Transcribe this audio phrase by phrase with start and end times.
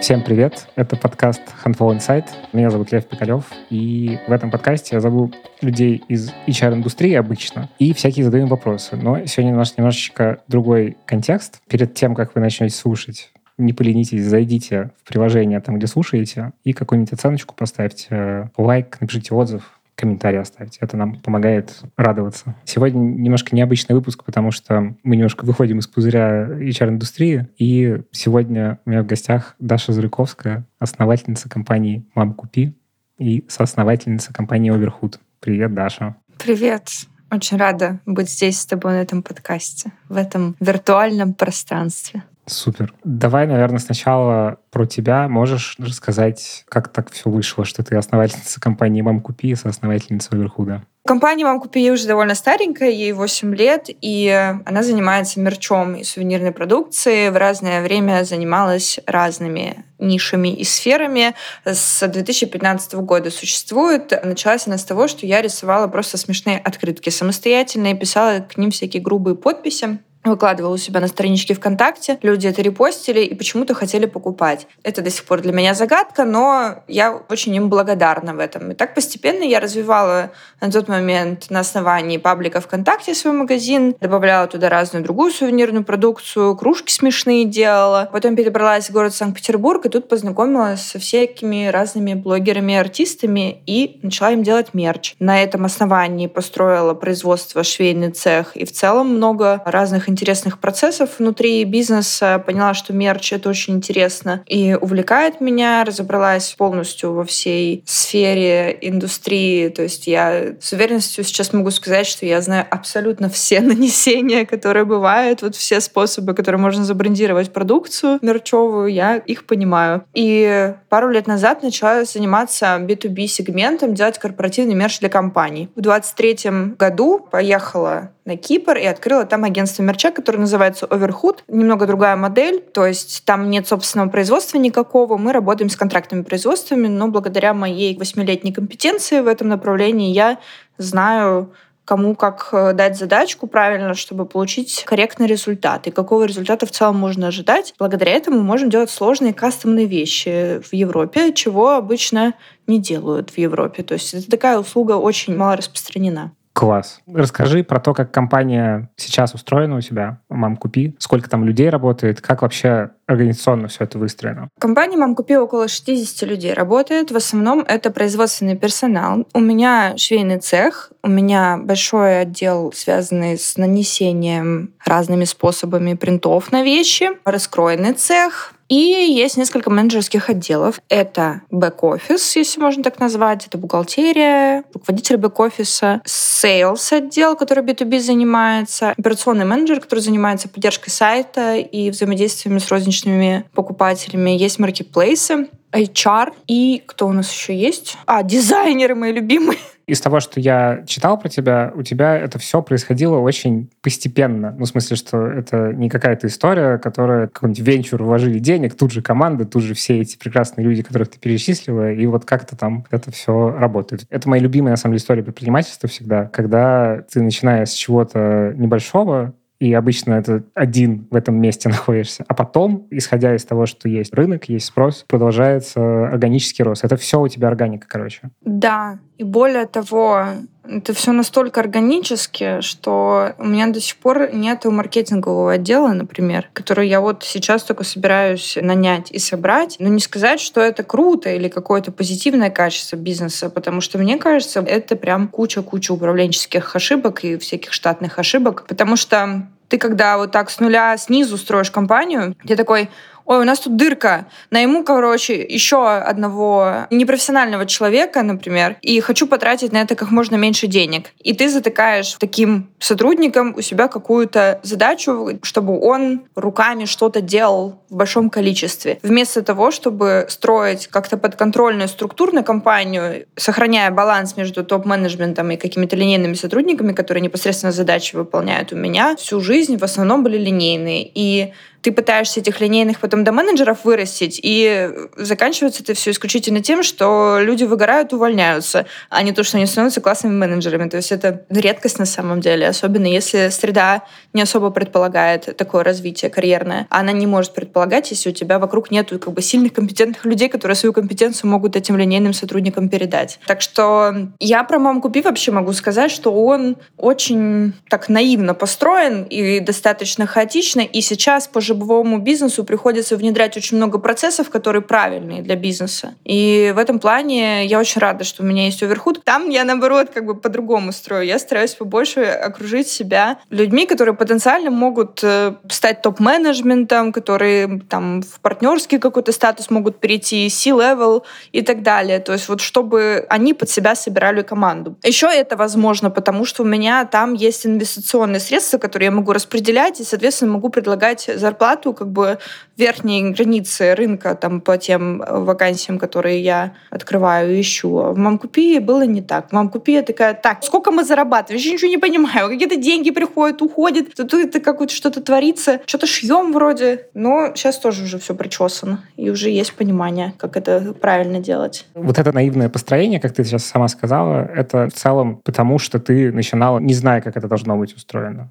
[0.00, 0.66] Всем привет!
[0.76, 2.24] Это подкаст Handful Insight.
[2.54, 3.44] Меня зовут Лев Пикалев.
[3.68, 5.30] И в этом подкасте я зову
[5.60, 8.96] людей из HR-индустрии обычно и всякие задаем вопросы.
[8.96, 11.60] Но сегодня у нас немножечко другой контекст.
[11.68, 16.72] Перед тем, как вы начнете слушать, не поленитесь, зайдите в приложение, там, где слушаете, и
[16.72, 20.78] какую-нибудь оценочку поставьте, лайк, напишите отзыв, комментарий оставить.
[20.80, 22.56] Это нам помогает радоваться.
[22.64, 27.48] Сегодня немножко необычный выпуск, потому что мы немножко выходим из пузыря HR-индустрии.
[27.58, 32.74] И сегодня у меня в гостях Даша Зурыковская, основательница компании «Мам, купи»
[33.18, 35.20] и соосновательница компании «Оверхуд».
[35.40, 36.16] Привет, Даша.
[36.38, 36.88] Привет.
[37.30, 42.24] Очень рада быть здесь с тобой на этом подкасте, в этом виртуальном пространстве.
[42.50, 42.92] Супер.
[43.04, 45.28] Давай, наверное, сначала про тебя.
[45.28, 50.82] Можешь рассказать, как так все вышло, что ты основательница компании «Мам Купи» и соосновательница Оверхуда?
[51.06, 54.28] Компания «Мам Купи» уже довольно старенькая, ей 8 лет, и
[54.66, 57.30] она занимается мерчом и сувенирной продукцией.
[57.30, 61.34] В разное время занималась разными нишами и сферами.
[61.64, 64.12] С 2015 года существует.
[64.24, 68.70] Началась она с того, что я рисовала просто смешные открытки самостоятельно и писала к ним
[68.70, 72.18] всякие грубые подписи выкладывала у себя на страничке ВКонтакте.
[72.22, 74.66] Люди это репостили и почему-то хотели покупать.
[74.82, 78.72] Это до сих пор для меня загадка, но я очень им благодарна в этом.
[78.72, 84.46] И так постепенно я развивала на тот момент на основании паблика ВКонтакте свой магазин, добавляла
[84.46, 88.08] туда разную другую сувенирную продукцию, кружки смешные делала.
[88.12, 94.32] Потом перебралась в город Санкт-Петербург и тут познакомилась со всякими разными блогерами артистами и начала
[94.32, 95.14] им делать мерч.
[95.18, 101.64] На этом основании построила производство швейный цех и в целом много разных интересных процессов внутри
[101.64, 108.76] бизнеса, поняла, что мерч— это очень интересно и увлекает меня, разобралась полностью во всей сфере
[108.80, 109.68] индустрии.
[109.68, 114.84] То есть я с уверенностью сейчас могу сказать, что я знаю абсолютно все нанесения, которые
[114.84, 120.04] бывают, вот все способы, которые можно забрендировать продукцию мерчевую, я их понимаю.
[120.14, 125.68] И пару лет назад начала заниматься B2B сегментом, делать корпоративный мерч для компаний.
[125.74, 131.40] В 2023 году поехала на Кипр и открыла там агентство мерча, которое называется Overhood.
[131.48, 135.16] Немного другая модель, то есть там нет собственного производства никакого.
[135.16, 140.38] Мы работаем с контрактными производствами, но благодаря моей восьмилетней компетенции в этом направлении я
[140.78, 141.52] знаю
[141.84, 146.96] кому как э, дать задачку правильно, чтобы получить корректный результат, и какого результата в целом
[146.96, 147.74] можно ожидать.
[147.80, 152.34] Благодаря этому мы можем делать сложные кастомные вещи в Европе, чего обычно
[152.68, 153.82] не делают в Европе.
[153.82, 156.30] То есть это такая услуга очень мало распространена.
[156.52, 157.00] Класс.
[157.06, 162.20] Расскажи про то, как компания сейчас устроена у тебя, «Мам, купи», сколько там людей работает,
[162.20, 164.48] как вообще организационно все это выстроено?
[164.58, 167.12] Компания «Мам, купи» около 60 людей работает.
[167.12, 169.26] В основном это производственный персонал.
[169.32, 176.62] У меня швейный цех, у меня большой отдел, связанный с нанесением разными способами принтов на
[176.62, 180.80] вещи, раскроенный цех, и есть несколько менеджерских отделов.
[180.88, 188.90] Это бэк-офис, если можно так назвать, это бухгалтерия, руководитель бэк-офиса, sales отдел, который B2B занимается,
[188.96, 194.30] операционный менеджер, который занимается поддержкой сайта и взаимодействием с розничными покупателями.
[194.30, 197.96] Есть маркетплейсы, HR и кто у нас еще есть?
[198.06, 199.58] А, дизайнеры мои любимые.
[199.90, 204.54] Из того, что я читал про тебя, у тебя это все происходило очень постепенно.
[204.56, 209.02] Ну, в смысле, что это не какая-то история, которая какой-нибудь венчур вложили денег, тут же
[209.02, 213.10] команда, тут же все эти прекрасные люди, которых ты перечислила, и вот как-то там это
[213.10, 214.06] все работает.
[214.10, 219.34] Это моя любимая, на самом деле, история предпринимательства всегда, когда ты, начиная с чего-то небольшого,
[219.60, 222.24] и обычно это один в этом месте находишься.
[222.26, 226.84] А потом, исходя из того, что есть рынок, есть спрос, продолжается органический рост.
[226.84, 228.30] Это все у тебя органика, короче.
[228.40, 230.24] Да, и более того,
[230.70, 236.88] это все настолько органически, что у меня до сих пор нет маркетингового отдела, например, который
[236.88, 239.76] я вот сейчас только собираюсь нанять и собрать.
[239.78, 244.60] Но не сказать, что это круто или какое-то позитивное качество бизнеса, потому что мне кажется,
[244.60, 250.50] это прям куча-куча управленческих ошибок и всяких штатных ошибок, потому что ты когда вот так
[250.50, 252.90] с нуля снизу строишь компанию, ты такой,
[253.30, 259.70] ой, у нас тут дырка, найму, короче, еще одного непрофессионального человека, например, и хочу потратить
[259.72, 261.12] на это как можно меньше денег.
[261.20, 267.94] И ты затыкаешь таким сотрудником у себя какую-то задачу, чтобы он руками что-то делал в
[267.94, 268.98] большом количестве.
[269.04, 276.34] Вместо того, чтобы строить как-то подконтрольную структурную компанию, сохраняя баланс между топ-менеджментом и какими-то линейными
[276.34, 281.08] сотрудниками, которые непосредственно задачи выполняют у меня, всю жизнь в основном были линейные.
[281.14, 286.82] И ты пытаешься этих линейных потом до менеджеров вырастить, и заканчивается это все исключительно тем,
[286.82, 290.88] что люди выгорают, увольняются, а не то, что они становятся классными менеджерами.
[290.88, 296.30] То есть это редкость на самом деле, особенно если среда не особо предполагает такое развитие
[296.30, 296.86] карьерное.
[296.90, 300.76] Она не может предполагать, если у тебя вокруг нет как бы сильных компетентных людей, которые
[300.76, 303.40] свою компетенцию могут этим линейным сотрудникам передать.
[303.46, 309.24] Так что я про маму купи вообще могу сказать, что он очень так наивно построен
[309.24, 315.42] и достаточно хаотично, и сейчас по живому бизнесу приходится внедрять очень много процессов, которые правильные
[315.42, 316.14] для бизнеса.
[316.24, 319.22] И в этом плане я очень рада, что у меня есть оверхуд.
[319.24, 321.26] Там я, наоборот, как бы по-другому строю.
[321.26, 328.40] Я стараюсь побольше окружить себя людьми, которые потенциально могут э, стать топ-менеджментом, которые там в
[328.40, 331.22] партнерский какой-то статус могут перейти, C-level
[331.52, 332.18] и так далее.
[332.18, 334.96] То есть вот чтобы они под себя собирали команду.
[335.02, 340.00] Еще это возможно, потому что у меня там есть инвестиционные средства, которые я могу распределять
[340.00, 342.38] и, соответственно, могу предлагать зарплату как бы
[342.76, 347.90] верхней границы рынка там по тем э, вакансиям, которые я открываю и ищу.
[347.90, 349.50] В Мамкупи было не так.
[349.50, 351.62] В Мамкупи я такая, так, сколько мы зарабатываем?
[351.62, 352.48] Я ничего не понимаю.
[352.48, 354.14] Какие-то деньги приходят, уходят.
[354.14, 355.80] Тут это какое-то что-то творится.
[355.86, 357.08] Что-то шьем вроде.
[357.14, 359.04] Но сейчас тоже уже все причесано.
[359.16, 361.86] И уже есть понимание, как это правильно делать.
[361.94, 366.32] Вот это наивное построение, как ты сейчас сама сказала, это в целом потому, что ты
[366.32, 368.50] начинала, не зная, как это должно быть устроено.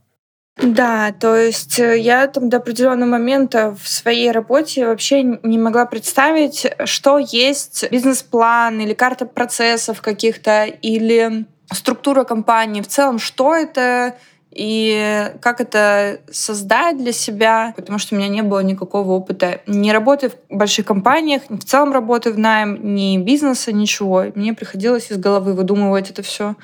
[0.62, 5.86] Да, то есть э, я там до определенного момента в своей работе вообще не могла
[5.86, 12.82] представить, что есть бизнес-план или карта процессов каких-то, или структура компании.
[12.82, 14.16] В целом, что это,
[14.52, 19.92] и как это создать для себя, потому что у меня не было никакого опыта ни
[19.92, 24.26] работы в больших компаниях, ни в целом работы в найм, ни бизнеса, ничего.
[24.36, 26.56] Мне приходилось из головы выдумывать это все.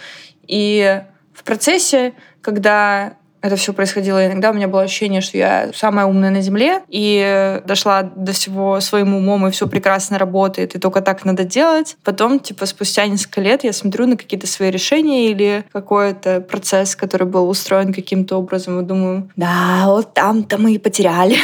[0.48, 1.01] И
[1.33, 3.13] в процессе, когда
[3.45, 4.25] это все происходило.
[4.25, 8.80] Иногда у меня было ощущение, что я самая умная на Земле, и дошла до всего
[8.80, 11.97] своим умом, и все прекрасно работает, и только так надо делать.
[12.03, 17.27] Потом, типа, спустя несколько лет я смотрю на какие-то свои решения или какой-то процесс, который
[17.27, 21.36] был устроен каким-то образом, и думаю, да, вот там-то мы и потеряли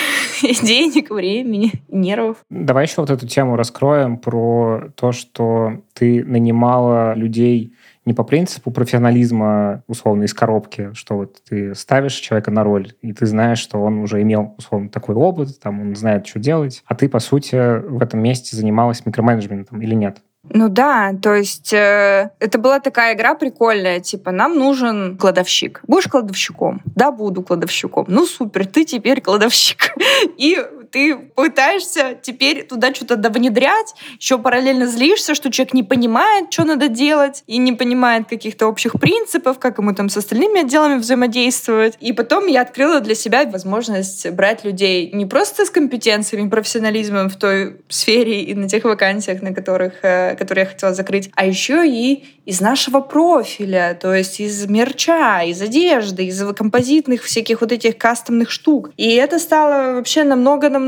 [0.63, 2.37] денег, времени, нервов.
[2.49, 7.73] Давай еще вот эту тему раскроем про то, что ты нанимала людей
[8.05, 13.13] не по принципу профессионализма, условно, из коробки, что вот ты ставишь человека на роль, и
[13.13, 16.95] ты знаешь, что он уже имел, условно, такой опыт, там, он знает, что делать, а
[16.95, 17.55] ты, по сути,
[17.87, 20.17] в этом месте занималась микроменеджментом или нет?
[20.49, 25.81] Ну да, то есть э, это была такая игра прикольная, типа нам нужен кладовщик.
[25.87, 26.81] Будешь кладовщиком?
[26.95, 28.05] Да, буду кладовщиком.
[28.07, 29.95] Ну супер, ты теперь кладовщик.
[30.37, 30.57] И
[30.91, 36.87] ты пытаешься теперь туда что-то внедрять, еще параллельно злишься, что человек не понимает, что надо
[36.87, 41.95] делать, и не понимает каких-то общих принципов, как ему там с остальными отделами взаимодействовать.
[41.99, 47.35] И потом я открыла для себя возможность брать людей не просто с компетенциями, профессионализмом в
[47.37, 51.87] той сфере и на тех вакансиях, на которых, э, которые я хотела закрыть, а еще
[51.87, 57.97] и из нашего профиля, то есть из мерча, из одежды, из композитных всяких вот этих
[57.97, 58.91] кастомных штук.
[58.97, 60.80] И это стало вообще намного-намного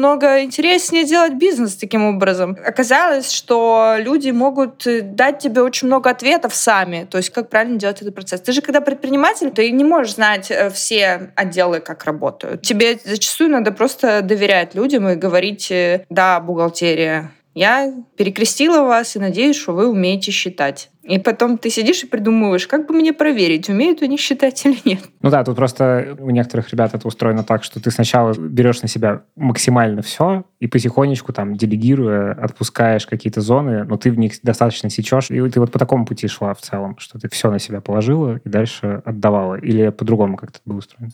[0.44, 2.58] интереснее делать бизнес таким образом.
[2.66, 4.86] Оказалось, что люди могут
[5.16, 8.42] дать тебе очень много ответов сами, то есть как правильно делать этот процесс.
[8.42, 12.62] Ты же когда предприниматель, ты не можешь знать э, все отделы, как работают.
[12.62, 19.20] Тебе зачастую надо просто доверять людям и говорить, э, да, бухгалтерия, я перекрестила вас и
[19.20, 20.90] надеюсь, что вы умеете считать.
[21.04, 25.02] И потом ты сидишь и придумываешь, как бы мне проверить, умеют они считать или нет.
[25.22, 28.88] Ну да, тут просто у некоторых ребят это устроено так, что ты сначала берешь на
[28.88, 34.90] себя максимально все и потихонечку там делегируя, отпускаешь какие-то зоны, но ты в них достаточно
[34.90, 35.30] сечешь.
[35.30, 38.40] И ты вот по такому пути шла в целом, что ты все на себя положила
[38.44, 39.56] и дальше отдавала.
[39.56, 41.12] Или по-другому как-то был устроен?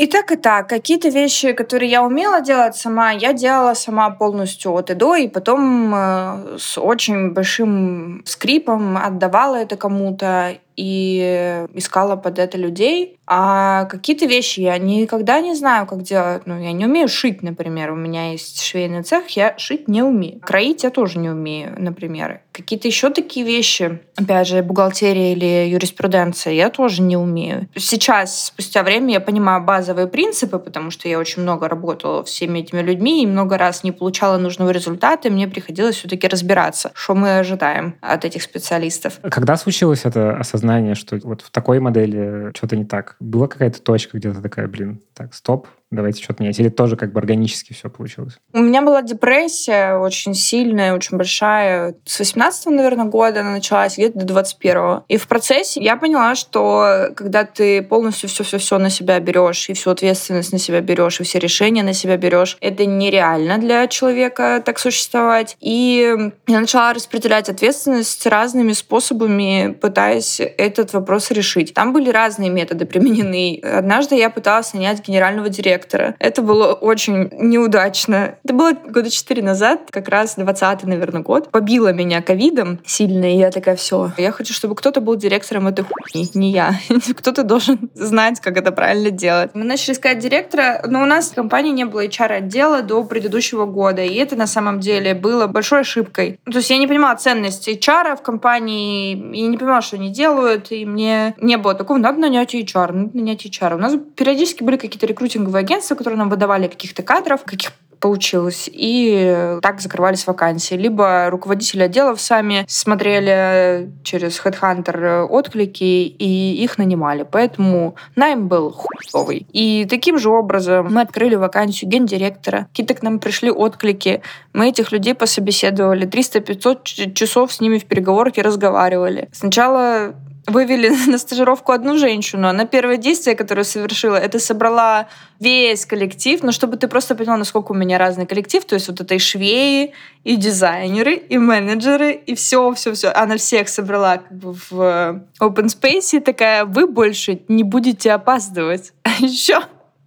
[0.00, 0.66] И так, и так.
[0.66, 5.28] Какие-то вещи, которые я умела делать сама, я делала сама полностью от и до, и
[5.28, 13.18] потом э, с очень большим скрипом отдавала это кому-то и искала под это людей.
[13.26, 16.42] А какие-то вещи я никогда не знаю, как делать.
[16.46, 17.92] Ну, я не умею шить, например.
[17.92, 20.40] У меня есть швейный цех, я шить не умею.
[20.40, 22.40] Кроить я тоже не умею, например.
[22.50, 27.68] Какие-то еще такие вещи, опять же, бухгалтерия или юриспруденция, я тоже не умею.
[27.76, 32.80] Сейчас, спустя время, я понимаю базовые принципы, потому что я очень много работала всеми этими
[32.80, 37.38] людьми и много раз не получала нужного результата, и мне приходилось все-таки разбираться, что мы
[37.38, 39.20] ожидаем от этих специалистов.
[39.30, 43.16] Когда случилось это осознание, что вот в такой модели что-то не так?
[43.20, 46.58] Была какая-то точка где-то такая, блин, так, стоп, давайте что-то менять?
[46.60, 48.34] Или тоже как бы органически все получилось?
[48.52, 51.94] У меня была депрессия очень сильная, очень большая.
[52.04, 57.10] С 18 наверное, года она началась, где-то до 21 И в процессе я поняла, что
[57.16, 61.38] когда ты полностью все-все-все на себя берешь, и всю ответственность на себя берешь, и все
[61.38, 65.56] решения на себя берешь, это нереально для человека так существовать.
[65.60, 66.16] И
[66.46, 71.74] я начала распределять ответственность разными способами, пытаясь этот вопрос решить.
[71.74, 73.60] Там были разные методы применены.
[73.60, 75.79] Однажды я пыталась нанять генерального директора.
[76.18, 78.36] Это было очень неудачно.
[78.44, 81.50] Это было года четыре назад, как раз 20 наверное, год.
[81.50, 85.84] Побило меня ковидом сильно, и я такая, все, я хочу, чтобы кто-то был директором этой
[85.84, 86.74] хуйни, не я.
[87.16, 89.50] кто-то должен знать, как это правильно делать.
[89.54, 94.02] Мы начали искать директора, но у нас в компании не было HR-отдела до предыдущего года,
[94.02, 96.40] и это на самом деле было большой ошибкой.
[96.44, 100.72] То есть я не понимала ценность HR в компании, и не понимала, что они делают,
[100.72, 103.74] и мне не было такого, надо нанять HR, надо нанять HR.
[103.74, 108.68] У нас периодически были какие-то рекрутинговые агентства, которые нам выдавали каких-то кадров, каких получилось.
[108.72, 110.74] И так закрывались вакансии.
[110.74, 117.26] Либо руководители отделов сами смотрели через HeadHunter отклики и их нанимали.
[117.30, 119.46] Поэтому найм был хуевый.
[119.52, 122.68] И таким же образом мы открыли вакансию гендиректора.
[122.70, 124.22] Какие-то к нам пришли отклики.
[124.54, 126.08] Мы этих людей пособеседовали.
[126.08, 129.28] 300-500 часов с ними в переговорке разговаривали.
[129.32, 130.14] Сначала
[130.50, 132.48] вывели на стажировку одну женщину.
[132.48, 137.72] Она первое действие, которое совершила, это собрала весь коллектив, но чтобы ты просто поняла, насколько
[137.72, 142.34] у меня разный коллектив, то есть вот это и швеи, и дизайнеры, и менеджеры, и
[142.34, 143.08] все, все, все.
[143.08, 148.92] Она всех собрала как бы в open space и такая, вы больше не будете опаздывать.
[149.02, 149.60] А еще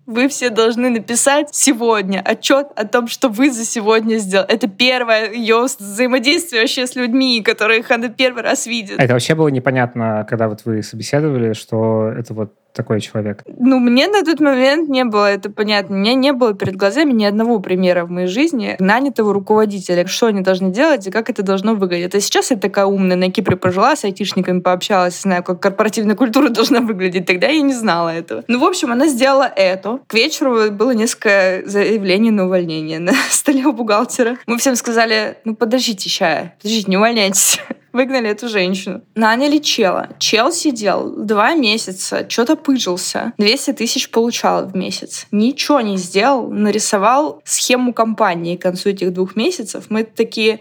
[0.05, 4.51] вы все должны написать сегодня отчет о том, что вы за сегодня сделали.
[4.51, 8.99] Это первое ее взаимодействие вообще с людьми, которых она первый раз видит.
[8.99, 13.43] Это вообще было непонятно, когда вот вы собеседовали, что это вот такой человек?
[13.45, 15.95] Ну, мне на тот момент не было это понятно.
[15.95, 20.27] У меня не было перед глазами ни одного примера в моей жизни нанятого руководителя, что
[20.27, 22.15] они должны делать и как это должно выглядеть.
[22.15, 26.49] А сейчас я такая умная, на Кипре пожила, с айтишниками пообщалась, знаю, как корпоративная культура
[26.49, 27.25] должна выглядеть.
[27.25, 28.43] Тогда я не знала этого.
[28.47, 29.99] Ну, в общем, она сделала это.
[30.07, 34.37] К вечеру было несколько заявлений на увольнение на столе у бухгалтера.
[34.47, 37.59] Мы всем сказали, ну, подождите, ща, подождите, не увольняйтесь
[37.93, 39.01] выгнали эту женщину.
[39.15, 40.09] Наняли чела.
[40.19, 43.33] Чел сидел два месяца, что-то пыжился.
[43.37, 45.27] 200 тысяч получал в месяц.
[45.31, 49.85] Ничего не сделал, нарисовал схему компании к концу этих двух месяцев.
[49.89, 50.59] Мы такие,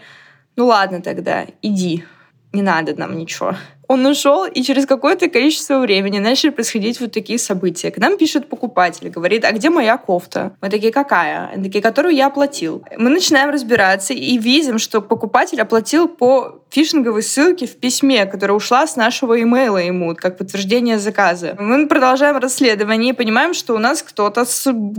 [0.55, 2.05] ну ладно тогда, иди,
[2.53, 3.55] не надо нам ничего.
[3.87, 7.91] Он ушел, и через какое-то количество времени начали происходить вот такие события.
[7.91, 10.55] К нам пишет покупатель, говорит, а где моя кофта?
[10.61, 11.49] Мы такие, какая?
[11.53, 12.83] Они такие, которую я оплатил.
[12.97, 18.87] Мы начинаем разбираться и видим, что покупатель оплатил по фишинговой ссылке в письме, которая ушла
[18.87, 21.55] с нашего имейла ему, как подтверждение заказа.
[21.59, 24.45] Мы продолжаем расследование и понимаем, что у нас кто-то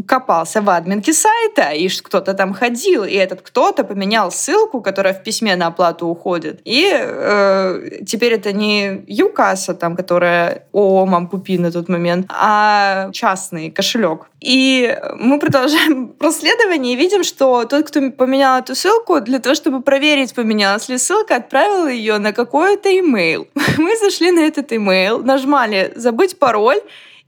[0.07, 5.25] копался в админке сайта, и кто-то там ходил, и этот кто-то поменял ссылку, которая в
[5.25, 6.61] письме на оплату уходит.
[6.64, 8.74] И э, теперь это не
[9.07, 14.26] ЮКАСа, там, которая ООО Мампупи на тот момент, а частный кошелек.
[14.40, 19.83] И мы продолжаем расследование и видим, что тот, кто поменял эту ссылку, для того, чтобы
[19.83, 23.47] проверить, поменялась ли ссылка, отправил ее на какой-то имейл.
[23.78, 26.81] Мы зашли на этот имейл, нажимали «забыть пароль»,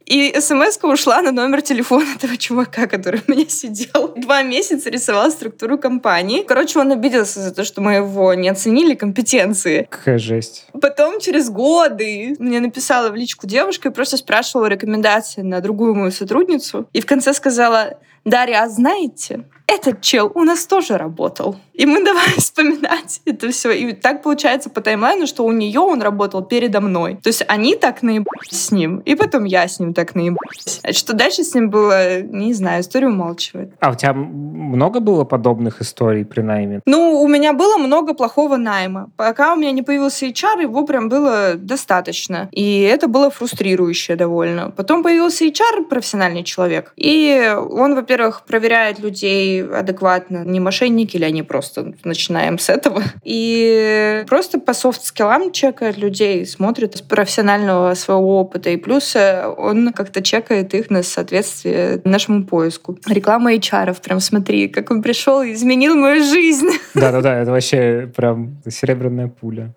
[0.07, 4.15] и смс ушла на номер телефона этого чувака, который у меня сидел.
[4.17, 6.43] Два месяца рисовал структуру компании.
[6.43, 9.89] Короче, он обиделся за то, что мы его не оценили компетенции.
[9.91, 10.67] Какая жесть.
[10.81, 16.13] Потом, через годы, мне написала в личку девушка и просто спрашивала рекомендации на другую мою
[16.13, 16.89] сотрудницу.
[16.93, 21.57] И в конце сказала, Дарья, а знаете, этот чел у нас тоже работал.
[21.75, 23.73] И мы давай вспоминать это все.
[23.73, 27.19] И так получается по таймлайну, что у нее он работал передо мной.
[27.23, 30.81] То есть они так наебались с ним, и потом я с ним так наебалась.
[30.83, 33.73] А что дальше с ним было, не знаю, история умалчивает.
[33.81, 36.81] А у тебя много было подобных историй при найме?
[36.87, 39.11] Ну, у меня было много плохого найма.
[39.17, 42.49] Пока у меня не появился HR, его прям было достаточно.
[42.53, 44.71] И это было фрустрирующе довольно.
[44.71, 46.93] Потом появился HR, профессиональный человек.
[46.97, 53.03] И он, во-первых, проверяет людей адекватно, не мошенники или они просто начинаем с этого.
[53.25, 58.71] И просто по софт-скиллам чекает людей, смотрит с профессионального своего опыта.
[58.71, 62.99] И плюс э, он как-то чекает их на соответствие нашему поиску.
[63.07, 66.69] Реклама HR, прям смотри, как он пришел и изменил мою жизнь.
[66.95, 69.75] Да-да-да, это вообще прям серебряная пуля.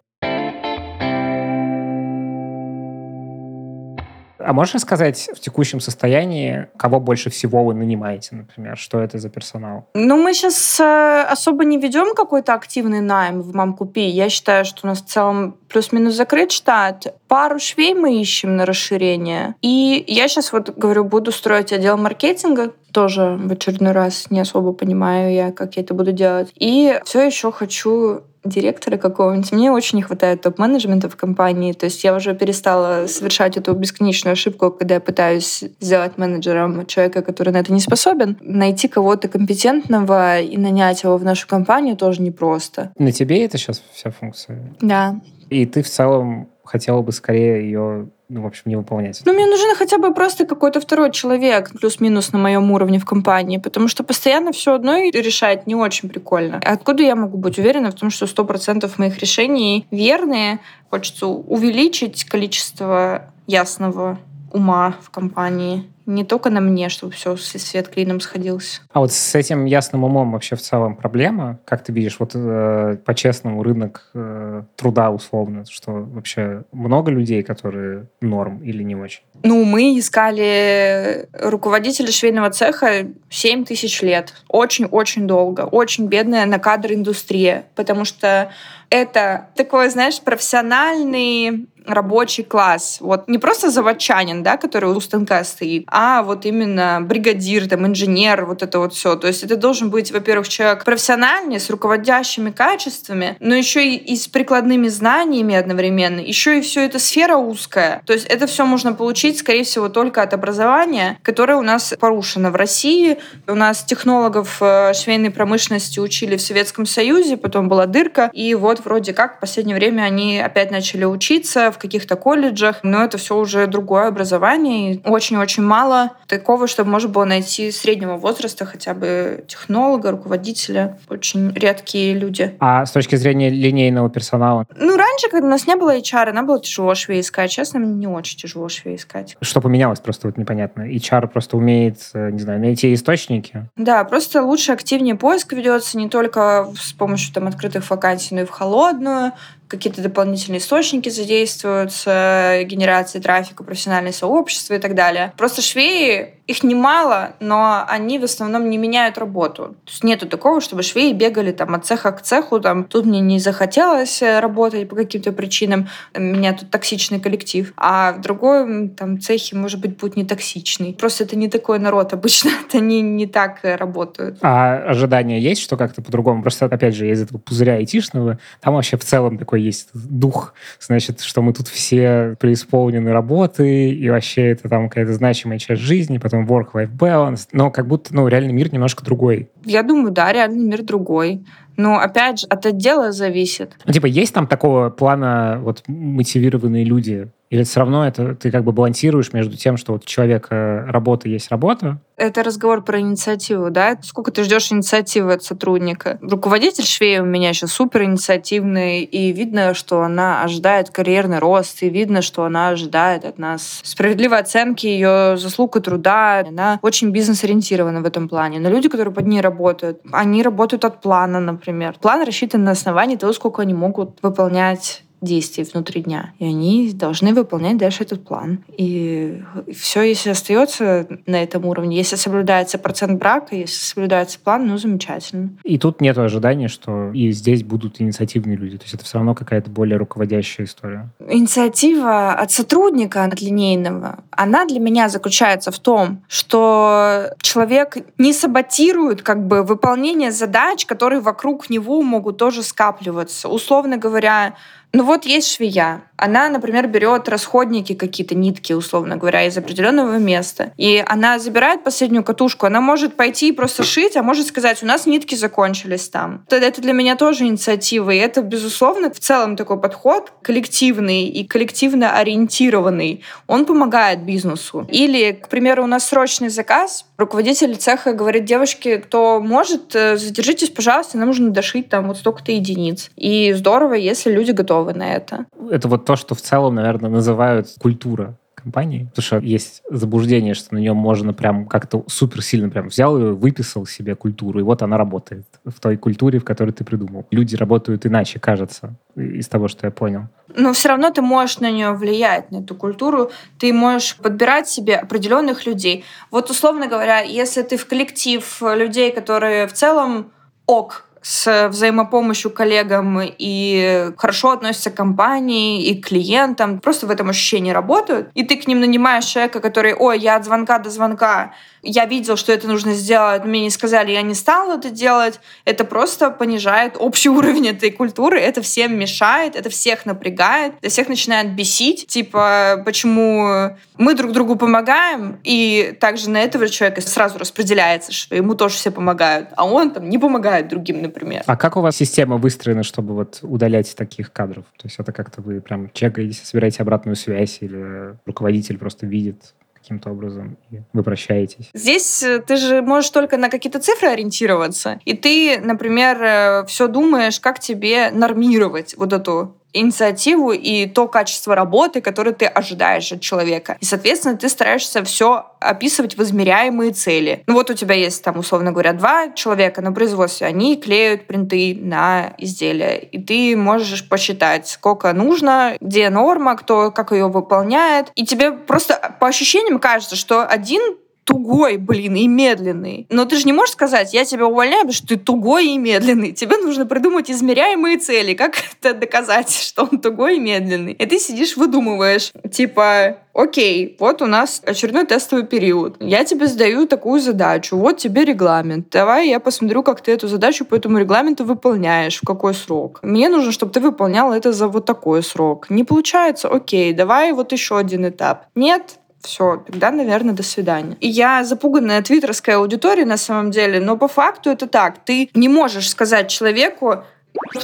[4.50, 8.78] А можешь рассказать в текущем состоянии, кого больше всего вы нанимаете, например?
[8.78, 9.86] Что это за персонал?
[9.94, 14.02] Ну, мы сейчас э, особо не ведем какой-то активный найм в Мамкупи.
[14.02, 17.14] Я считаю, что у нас в целом плюс-минус закрыт штат.
[17.28, 19.54] Пару швей мы ищем на расширение.
[19.62, 22.74] И я сейчас вот, говорю, буду строить отдел маркетинга.
[22.92, 26.52] Тоже в очередной раз не особо понимаю я, как я это буду делать.
[26.56, 29.52] И все еще хочу директора какого-нибудь.
[29.52, 31.74] Мне очень не хватает топ-менеджмента в компании.
[31.74, 37.22] То есть я уже перестала совершать эту бесконечную ошибку, когда я пытаюсь сделать менеджером человека,
[37.22, 38.38] который на это не способен.
[38.42, 42.92] Найти кого-то компетентного и нанять его в нашу компанию тоже непросто.
[42.98, 44.74] На тебе это сейчас вся функция?
[44.82, 45.20] Да.
[45.50, 49.20] И ты в целом хотела бы скорее ее ну, в общем, не выполнять.
[49.26, 53.58] Ну, мне нужен хотя бы просто какой-то второй человек, плюс-минус на моем уровне в компании,
[53.58, 56.62] потому что постоянно все одно решать не очень прикольно.
[56.64, 60.60] Откуда я могу быть уверена в том, что 100% моих решений верные?
[60.92, 64.20] Хочется увеличить количество ясного
[64.52, 68.82] ума в компании не только на мне, чтобы все свет клином сходился.
[68.92, 71.60] А вот с этим ясным умом вообще в целом проблема?
[71.66, 78.08] Как ты видишь, вот э, по-честному рынок э, труда условно, что вообще много людей, которые
[78.22, 79.22] норм или не очень?
[79.44, 84.34] Ну, мы искали руководителя швейного цеха 7 тысяч лет.
[84.48, 85.62] Очень-очень долго.
[85.62, 87.66] Очень бедная на кадр индустрия.
[87.76, 88.52] Потому что
[88.90, 92.98] это такой, знаешь, профессиональный рабочий класс.
[93.00, 98.46] Вот не просто заводчанин, да, который у станка стоит, а вот именно бригадир, там, инженер,
[98.46, 99.16] вот это вот все.
[99.16, 104.16] То есть это должен быть, во-первых, человек профессиональный, с руководящими качествами, но еще и, и
[104.16, 106.20] с прикладными знаниями одновременно.
[106.20, 108.02] Еще и все это сфера узкая.
[108.06, 112.52] То есть это все можно получить, скорее всего, только от образования, которое у нас порушено
[112.52, 113.18] в России.
[113.48, 118.86] У нас технологов э, швейной промышленности учили в Советском Союзе, потом была дырка, и вот
[118.86, 123.38] вроде как в последнее время они опять начали учиться в каких-то колледжах, но это все
[123.38, 125.02] уже другое образование.
[125.06, 130.98] Очень-очень мало такого, чтобы можно было найти среднего возраста хотя бы технолога, руководителя.
[131.10, 132.56] Очень редкие люди.
[132.60, 134.66] А с точки зрения линейного персонала?
[134.76, 137.52] Ну, раньше, когда у нас не было HR, нам было тяжело швей искать.
[137.52, 139.38] Честно, мне не очень тяжело швей искать.
[139.42, 140.84] Что поменялось, просто вот непонятно.
[140.84, 143.70] HR просто умеет, э, не знаю, найти источники?
[143.76, 148.46] Да, просто лучше активнее поиск ведется не только с помощью там открытых вакансий, но и
[148.46, 149.34] в холодную
[149.70, 155.34] какие-то дополнительные источники задействуются, генерация трафика, профессиональные сообщества и так далее.
[155.38, 159.76] Просто швеи их немало, но они в основном не меняют работу.
[159.86, 163.20] То есть нету такого, чтобы швеи бегали там от цеха к цеху, там тут мне
[163.20, 168.90] не захотелось э, работать по каким-то причинам, у меня тут токсичный коллектив, а в другой
[168.90, 170.96] там цехе, может быть, будет не токсичный.
[170.96, 174.40] Просто это не такой народ обычно, это они не так э, работают.
[174.42, 176.42] А ожидания есть, что как-то по-другому?
[176.42, 181.22] Просто, опять же, из этого пузыря айтишного, там вообще в целом такой есть дух, значит,
[181.22, 186.39] что мы тут все преисполнены работы, и вообще это там какая-то значимая часть жизни, потом
[186.40, 189.50] там work-life balance, но как будто, ну, реальный мир немножко другой.
[189.66, 191.46] Я думаю, да, реальный мир другой.
[191.78, 193.78] Но, опять же, от отдела зависит.
[193.86, 198.64] Ну, типа, есть там такого плана вот мотивированные люди, или все равно это ты как
[198.64, 202.00] бы балансируешь между тем, что вот у человека работа есть работа?
[202.16, 203.98] Это разговор про инициативу, да?
[204.04, 206.20] Сколько ты ждешь инициативы от сотрудника?
[206.22, 211.90] Руководитель швея у меня сейчас супер инициативный, и видно, что она ожидает карьерный рост, и
[211.90, 216.44] видно, что она ожидает от нас справедливой оценки ее заслуг и труда.
[216.48, 218.60] Она очень бизнес-ориентирована в этом плане.
[218.60, 221.96] Но люди, которые под ней работают, они работают от плана, например.
[222.00, 226.34] План рассчитан на основании того, сколько они могут выполнять действий внутри дня.
[226.40, 228.64] И они должны выполнять дальше этот план.
[228.78, 229.42] И
[229.76, 235.50] все, если остается на этом уровне, если соблюдается процент брака, если соблюдается план, ну, замечательно.
[235.64, 238.78] И тут нет ожидания, что и здесь будут инициативные люди.
[238.78, 241.10] То есть это все равно какая-то более руководящая история.
[241.28, 249.22] Инициатива от сотрудника, от линейного, она для меня заключается в том, что человек не саботирует
[249.22, 253.50] как бы выполнение задач, которые вокруг него могут тоже скапливаться.
[253.50, 254.56] Условно говоря,
[254.92, 256.04] ну вот есть швея.
[256.18, 260.74] Она, например, берет расходники какие-то, нитки, условно говоря, из определенного места.
[260.76, 262.66] И она забирает последнюю катушку.
[262.66, 266.44] Она может пойти и просто шить, а может сказать, у нас нитки закончились там.
[266.50, 268.12] Это для меня тоже инициатива.
[268.12, 273.24] И это, безусловно, в целом такой подход коллективный и коллективно ориентированный.
[273.48, 274.86] Он помогает бизнесу.
[274.90, 277.06] Или, к примеру, у нас срочный заказ.
[277.18, 282.52] Руководитель цеха говорит, девушки, кто может, э, задержитесь, пожалуйста, нам нужно дошить там вот столько-то
[282.52, 283.10] единиц.
[283.16, 285.46] И здорово, если люди готовы готовы на это.
[285.72, 289.06] Это вот то, что в целом, наверное, называют культура компании.
[289.06, 293.32] Потому что есть заблуждение, что на нем можно прям как-то супер сильно прям взял и
[293.32, 297.26] выписал себе культуру, и вот она работает в той культуре, в которой ты придумал.
[297.32, 300.24] Люди работают иначе, кажется, из того, что я понял.
[300.54, 303.32] Но все равно ты можешь на нее влиять, на эту культуру.
[303.58, 306.04] Ты можешь подбирать себе определенных людей.
[306.30, 310.32] Вот условно говоря, если ты в коллектив людей, которые в целом
[310.66, 317.30] ок с взаимопомощью коллегам и хорошо относятся к компании и к клиентам, просто в этом
[317.30, 321.54] ощущении работают, и ты к ним нанимаешь человека, который, ой, я от звонка до звонка
[321.82, 325.40] я видел, что это нужно сделать, мне не сказали, я не стал это делать.
[325.66, 331.10] Это просто понижает общий уровень этой культуры, это всем мешает, это всех напрягает, это всех
[331.10, 332.08] начинает бесить.
[332.08, 338.56] Типа, почему мы друг другу помогаем, и также на этого человека сразу распределяется, что ему
[338.56, 341.44] тоже все помогают, а он там не помогает другим, например.
[341.46, 344.66] А как у вас система выстроена, чтобы вот удалять таких кадров?
[344.78, 349.54] То есть это как-то вы прям чекаете, собираете обратную связь, или руководитель просто видит,
[349.90, 351.72] каким-то образом, и вы прощаетесь.
[351.74, 355.00] Здесь э, ты же можешь только на какие-то цифры ориентироваться.
[355.04, 361.56] И ты, например, э, все думаешь, как тебе нормировать вот эту инициативу и то качество
[361.56, 363.78] работы, которое ты ожидаешь от человека.
[363.80, 367.44] И, соответственно, ты стараешься все описывать в измеряемые цели.
[367.48, 371.78] Ну вот у тебя есть там, условно говоря, два человека на производстве, они клеют принты
[371.80, 378.26] на изделия, и ты можешь посчитать, сколько нужно, где норма, кто как ее выполняет, и
[378.26, 380.82] тебе просто по ощущениям кажется, что один
[381.30, 383.06] тугой, блин, и медленный.
[383.10, 386.32] Но ты же не можешь сказать, я тебя увольняю, потому что ты тугой и медленный.
[386.32, 390.94] Тебе нужно придумать измеряемые цели, как это доказать, что он тугой и медленный.
[390.94, 395.98] И ты сидишь, выдумываешь, типа, окей, вот у нас очередной тестовый период.
[396.00, 398.90] Я тебе задаю такую задачу, вот тебе регламент.
[398.90, 403.00] Давай я посмотрю, как ты эту задачу по этому регламенту выполняешь, в какой срок.
[403.04, 405.68] Мне нужно, чтобы ты выполнял это за вот такой срок.
[405.70, 406.48] Не получается?
[406.48, 408.46] Окей, давай вот еще один этап.
[408.56, 408.99] Нет?
[409.22, 410.96] Все, тогда, наверное, до свидания.
[411.00, 415.00] И я запуганная твиттерская аудитория на самом деле, но по факту это так.
[415.04, 417.04] Ты не можешь сказать человеку,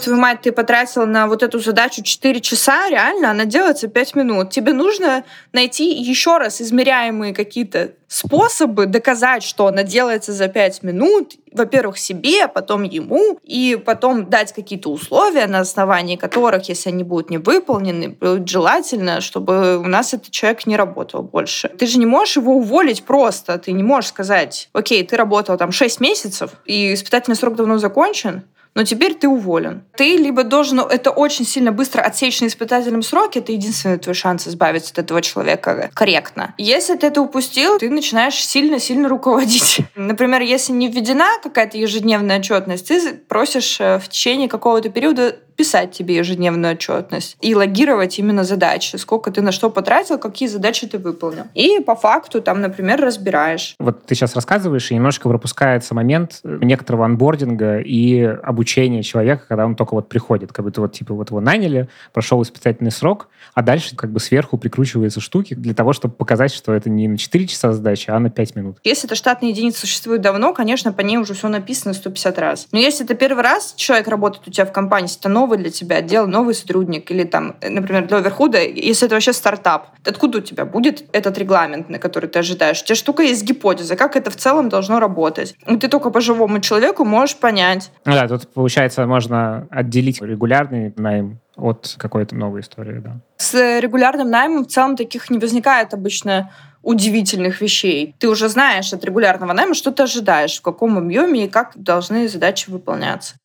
[0.03, 4.51] Твою мать, ты потратила на вот эту задачу 4 часа, реально, она делается 5 минут.
[4.51, 5.23] Тебе нужно
[5.53, 12.47] найти еще раз измеряемые какие-то способы доказать, что она делается за 5 минут, во-первых, себе,
[12.47, 18.09] потом ему, и потом дать какие-то условия, на основании которых, если они будут не выполнены,
[18.09, 21.69] будет желательно, чтобы у нас этот человек не работал больше.
[21.69, 23.57] Ты же не можешь его уволить просто.
[23.57, 28.43] Ты не можешь сказать, окей, ты работал там 6 месяцев, и испытательный срок давно закончен,
[28.75, 29.83] но теперь ты уволен.
[29.95, 34.47] Ты либо должен это очень сильно быстро отсечь на испытательном сроке, это единственный твой шанс
[34.47, 36.53] избавиться от этого человека корректно.
[36.57, 39.79] Если ты это упустил, ты начинаешь сильно-сильно руководить.
[39.95, 45.91] Например, если не введена какая-то ежедневная отчетность, ты просишь э, в течение какого-то периода писать
[45.91, 50.97] тебе ежедневную отчетность и логировать именно задачи, сколько ты на что потратил, какие задачи ты
[50.97, 51.43] выполнил.
[51.53, 53.75] И по факту там, например, разбираешь.
[53.79, 59.75] Вот ты сейчас рассказываешь, и немножко пропускается момент некоторого анбординга и обучения человека, когда он
[59.75, 63.95] только вот приходит, как будто вот типа вот его наняли, прошел испытательный срок, а дальше
[63.95, 67.71] как бы сверху прикручиваются штуки для того, чтобы показать, что это не на 4 часа
[67.71, 68.77] задача, а на 5 минут.
[68.83, 72.67] Если эта штатная единица существует давно, конечно, по ней уже все написано 150 раз.
[72.71, 75.97] Но если это первый раз человек работает у тебя в компании, это новый для тебя
[75.97, 80.65] отдел, новый сотрудник, или там, например, для Оверхуда, если это вообще стартап, откуда у тебя
[80.65, 82.81] будет этот регламент, на который ты ожидаешь?
[82.81, 85.55] У тебя штука есть гипотеза, как это в целом должно работать.
[85.67, 87.91] И ты только по живому человеку можешь понять.
[88.05, 93.17] Ну да, тут, получается, можно отделить регулярный найм от какой-то новой истории, да.
[93.37, 98.15] С регулярным наймом в целом таких не возникает обычно удивительных вещей.
[98.19, 102.27] Ты уже знаешь от регулярного найма, что ты ожидаешь, в каком объеме и как должны
[102.27, 103.35] задачи выполняться.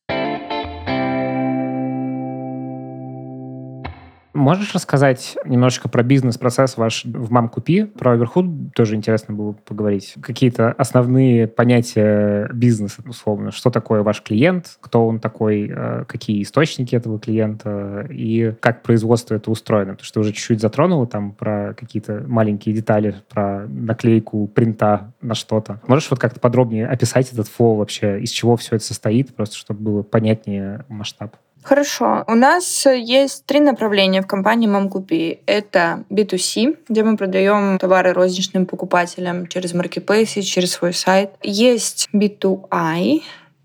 [4.41, 7.83] Можешь рассказать немножечко про бизнес-процесс ваш в Мам Купи?
[7.83, 10.15] Про Оверхуд тоже интересно было поговорить.
[10.19, 13.51] Какие-то основные понятия бизнеса, условно.
[13.51, 14.79] Что такое ваш клиент?
[14.81, 15.71] Кто он такой?
[15.71, 18.07] Э, какие источники этого клиента?
[18.09, 19.91] И как производство это устроено?
[19.91, 25.35] Потому что ты уже чуть-чуть затронула там про какие-то маленькие детали, про наклейку принта на
[25.35, 25.81] что-то.
[25.85, 28.19] Можешь вот как-то подробнее описать этот флоу вообще?
[28.19, 29.35] Из чего все это состоит?
[29.35, 31.35] Просто чтобы было понятнее масштаб.
[31.63, 32.23] Хорошо.
[32.27, 35.41] У нас есть три направления в компании Мамкупи.
[35.45, 41.31] Это B2C, где мы продаем товары розничным покупателям через маркетплейсы, через свой сайт.
[41.43, 43.21] Есть B2I,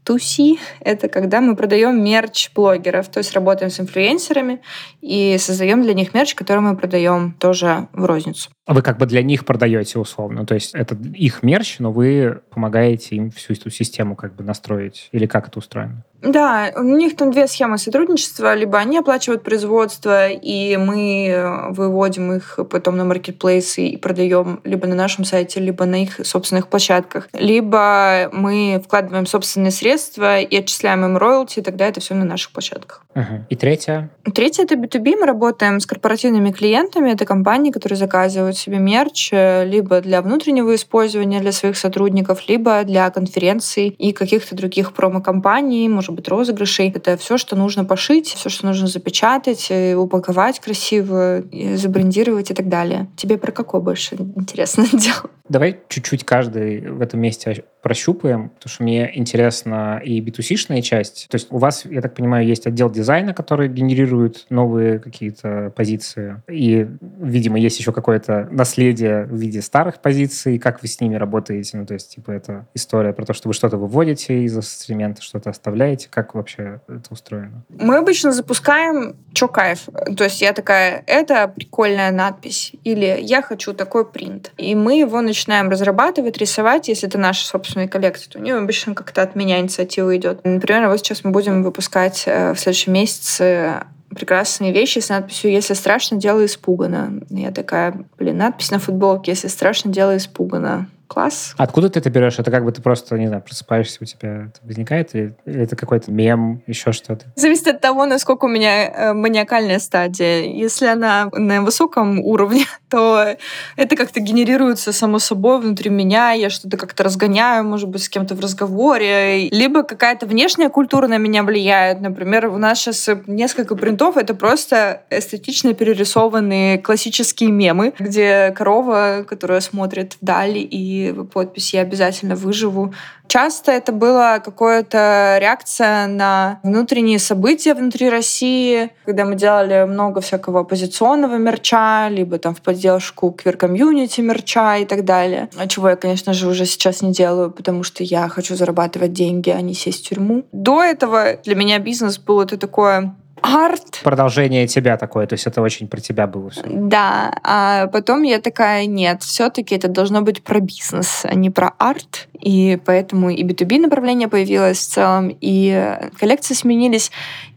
[0.06, 4.62] 2C— это когда мы продаем мерч блогеров, то есть работаем с инфлюенсерами
[5.00, 8.50] и создаем для них мерч, который мы продаем тоже в розницу.
[8.66, 10.44] Вы как бы для них продаете условно?
[10.44, 15.08] То есть это их мерч, но вы помогаете им всю эту систему как бы настроить?
[15.12, 16.04] Или как это устроено?
[16.22, 18.54] Да, у них там две схемы сотрудничества.
[18.54, 24.86] Либо они оплачивают производство, и мы э, выводим их потом на маркетплейсы и продаем либо
[24.86, 27.28] на нашем сайте, либо на их собственных площадках.
[27.32, 33.04] Либо мы вкладываем собственные средства и отчисляем им роялти, тогда это все на наших площадках.
[33.14, 33.44] Угу.
[33.50, 34.10] И третье?
[34.34, 35.16] Третье— это B2B.
[35.20, 37.10] Мы работаем с корпоративными клиентами.
[37.10, 42.82] Это компании, которые заказывают себе мерч э, либо для внутреннего использования для своих сотрудников, либо
[42.84, 46.92] для конференций и каких-то других промо-компаний, может быть, розыгрышей.
[46.94, 51.42] Это все, что нужно пошить, все, что нужно запечатать, э, упаковать красиво,
[51.74, 53.08] забрендировать и так далее.
[53.16, 55.30] Тебе про какое больше интересно дело?
[55.48, 61.28] Давай чуть-чуть каждый в этом месте прощупаем, потому что мне интересна и B2C-шная часть.
[61.30, 66.42] То есть у вас, я так понимаю, есть отдел дизайна, который генерирует новые какие-то позиции.
[66.50, 66.88] И,
[67.20, 70.58] видимо, есть еще какое-то наследие в виде старых позиций.
[70.58, 71.76] Как вы с ними работаете?
[71.76, 75.50] Ну, то есть, типа, это история про то, что вы что-то выводите из ассортимента, что-то
[75.50, 76.08] оставляете.
[76.10, 77.64] Как вообще это устроено?
[77.68, 79.88] Мы обычно запускаем что кайф.
[80.16, 82.72] То есть я такая, это прикольная надпись.
[82.84, 84.52] Или я хочу такой принт.
[84.56, 88.94] И мы его начинаем разрабатывать, рисовать, если это наша собственная коллекция, то у нее обычно
[88.94, 90.40] как-то от меня инициатива идет.
[90.44, 95.74] Например, вот сейчас мы будем выпускать э, в следующем месяце прекрасные вещи с надписью «Если
[95.74, 97.22] страшно, делай испуганно».
[97.30, 101.54] Я такая, блин, надпись на футболке «Если страшно, делай испуганно» класс.
[101.56, 102.38] Откуда ты это берешь?
[102.38, 105.76] Это как бы ты просто, не знаю, просыпаешься, у тебя это возникает, или, или это
[105.76, 107.26] какой-то мем, еще что-то?
[107.36, 110.42] Зависит от того, насколько у меня э, маниакальная стадия.
[110.42, 113.36] Если она на высоком уровне, то
[113.76, 118.34] это как-то генерируется само собой внутри меня, я что-то как-то разгоняю, может быть, с кем-то
[118.34, 122.00] в разговоре, либо какая-то внешняя культура на меня влияет.
[122.00, 129.60] Например, у нас сейчас несколько принтов, это просто эстетично перерисованные классические мемы, где корова, которая
[129.60, 130.95] смотрит вдаль и
[131.32, 132.92] подпись «Я обязательно выживу».
[133.28, 140.60] Часто это была какая-то реакция на внутренние события внутри России, когда мы делали много всякого
[140.60, 145.48] оппозиционного мерча, либо там в поддержку квир-комьюнити мерча и так далее.
[145.68, 149.60] Чего я, конечно же, уже сейчас не делаю, потому что я хочу зарабатывать деньги, а
[149.60, 150.44] не сесть в тюрьму.
[150.52, 154.00] До этого для меня бизнес был это такое арт.
[154.02, 156.62] Продолжение тебя такое, то есть это очень про тебя было все.
[156.66, 161.72] Да, а потом я такая, нет, все-таки это должно быть про бизнес, а не про
[161.78, 162.28] арт.
[162.40, 167.10] И поэтому и B2B направление появилось в целом, и коллекции сменились.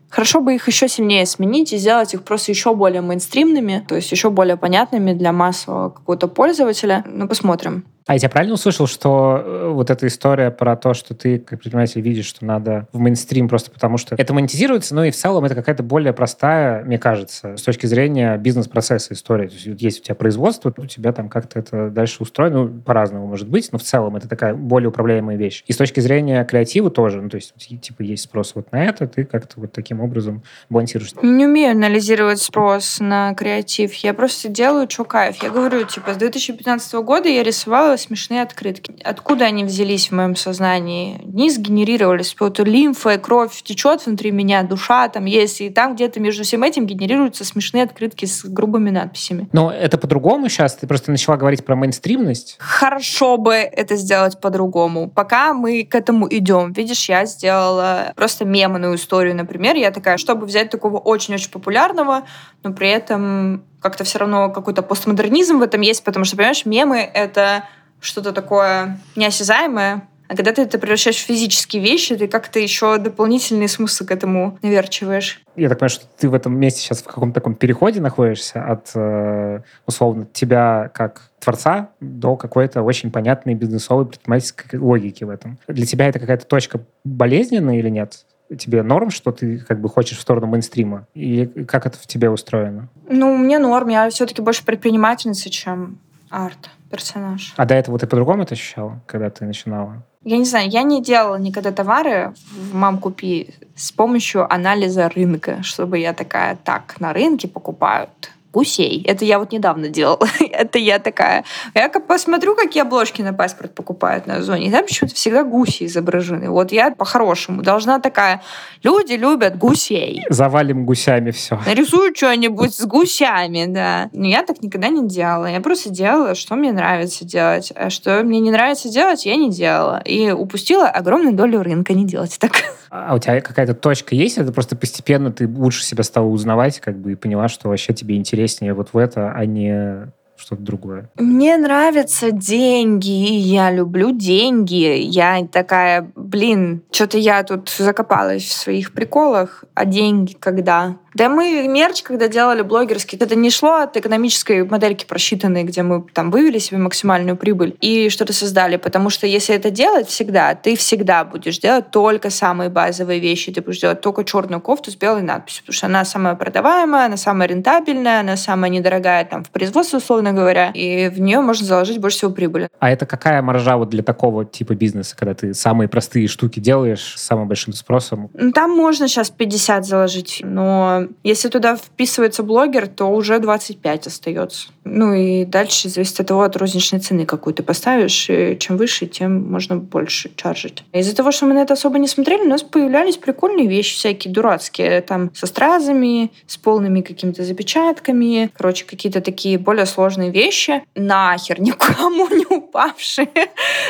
[0.09, 4.11] Хорошо бы их еще сильнее сменить и сделать их просто еще более мейнстримными, то есть
[4.11, 7.03] еще более понятными для массового какого-то пользователя.
[7.07, 7.85] Ну, посмотрим.
[8.09, 11.59] А я тебя правильно услышал, что э, вот эта история про то, что ты как
[11.59, 15.45] предприниматель видишь, что надо в мейнстрим просто потому, что это монетизируется, но и в целом
[15.45, 19.47] это какая-то более простая, мне кажется, с точки зрения бизнес-процесса история.
[19.47, 23.27] То есть есть у тебя производство, у тебя там как-то это дальше устроено, ну, по-разному
[23.27, 25.63] может быть, но в целом это такая более управляемая вещь.
[25.67, 29.05] И с точки зрения креатива тоже, ну, то есть типа есть спрос вот на это,
[29.05, 30.41] ты как-то вот таким образом
[30.71, 31.11] балансируешь.
[31.21, 33.93] Не умею анализировать спрос на креатив.
[33.93, 35.43] Я просто делаю, что кайф.
[35.43, 38.95] Я говорю, типа, с 2015 года я рисовала смешные открытки.
[39.03, 41.21] Откуда они взялись в моем сознании?
[41.23, 42.35] Не сгенерировались.
[42.39, 45.61] Вот лимфа и кровь течет внутри меня, душа там есть.
[45.61, 49.47] И там где-то между всем этим генерируются смешные открытки с грубыми надписями.
[49.51, 50.75] Но это по-другому сейчас?
[50.75, 52.55] Ты просто начала говорить про мейнстримность?
[52.59, 55.09] Хорошо бы это сделать по-другому.
[55.09, 56.73] Пока мы к этому идем.
[56.73, 59.75] Видишь, я сделала просто мемную историю, например.
[59.75, 62.23] Я такая, чтобы взять такого очень-очень популярного,
[62.63, 66.97] но при этом как-то все равно какой-то постмодернизм в этом есть, потому что, понимаешь, мемы—
[67.13, 67.63] это
[68.01, 73.67] что-то такое неосязаемое, а когда ты это превращаешь в физические вещи, ты как-то еще дополнительный
[73.67, 75.41] смысл к этому наверчиваешь.
[75.55, 78.91] Я так понимаю, что ты в этом месте сейчас в каком-то таком переходе находишься от,
[78.93, 85.57] э, условно, тебя как творца до какой-то очень понятной бизнесовой предпринимательской логики в этом.
[85.67, 88.25] Для тебя это какая-то точка болезненная или нет?
[88.57, 91.05] тебе норм, что ты как бы хочешь в сторону мейнстрима?
[91.13, 92.89] И как это в тебе устроено?
[93.07, 93.89] Ну, мне норм.
[93.89, 95.99] Я все-таки больше предпринимательница, чем
[96.29, 97.53] арт-персонаж.
[97.55, 100.03] А до этого ты по-другому это ощущала, когда ты начинала?
[100.23, 105.63] Я не знаю, я не делала никогда товары в «Мам, купи» с помощью анализа рынка,
[105.63, 109.03] чтобы я такая, так, на рынке покупают гусей.
[109.05, 110.27] Это я вот недавно делала.
[110.51, 111.43] это я такая.
[111.75, 114.67] Я как посмотрю, какие обложки на паспорт покупают на зоне.
[114.67, 116.49] И там почему-то всегда гуси изображены.
[116.49, 118.41] Вот я по-хорошему должна такая.
[118.83, 120.23] Люди любят гусей.
[120.29, 121.59] Завалим гусями все.
[121.65, 124.09] Нарисую что-нибудь с гусями, да.
[124.13, 125.45] Но я так никогда не делала.
[125.45, 127.71] Я просто делала, что мне нравится делать.
[127.75, 130.01] А что мне не нравится делать, я не делала.
[130.05, 131.93] И упустила огромную долю рынка.
[131.93, 132.51] Не делать так.
[132.91, 134.39] А у тебя какая-то точка есть?
[134.39, 138.17] Это просто постепенно ты лучше себя стала узнавать, как бы, и поняла, что вообще тебе
[138.39, 141.09] интереснее вот в это, а не что-то другое?
[141.17, 144.97] Мне нравятся деньги, я люблю деньги.
[145.01, 150.95] Я такая, блин, что-то я тут закопалась в своих приколах, а деньги когда?
[151.13, 156.03] Да мы мерч, когда делали блогерский, это не шло от экономической модельки просчитанной, где мы
[156.13, 158.77] там вывели себе максимальную прибыль и что-то создали.
[158.77, 163.51] Потому что если это делать всегда, ты всегда будешь делать только самые базовые вещи.
[163.51, 167.17] Ты будешь делать только черную кофту с белой надписью, потому что она самая продаваемая, она
[167.17, 171.99] самая рентабельная, она самая недорогая там в производстве, условно говоря, и в нее можно заложить
[171.99, 172.69] больше всего прибыли.
[172.79, 177.15] А это какая маржа вот для такого типа бизнеса, когда ты самые простые штуки делаешь
[177.17, 178.29] с самым большим спросом?
[178.53, 184.69] Там можно сейчас 50 заложить, но если туда вписывается блогер, то уже 25 остается.
[184.83, 188.27] Ну и дальше зависит от того, от розничной цены, какую ты поставишь.
[188.29, 190.83] И чем выше, тем можно больше чаржить.
[190.93, 194.33] Из-за того, что мы на это особо не смотрели, у нас появлялись прикольные вещи всякие
[194.33, 195.01] дурацкие.
[195.01, 198.49] Там со стразами, с полными какими-то запечатками.
[198.55, 200.83] Короче, какие-то такие более сложные вещи.
[200.95, 203.29] Нахер никому не упавшие.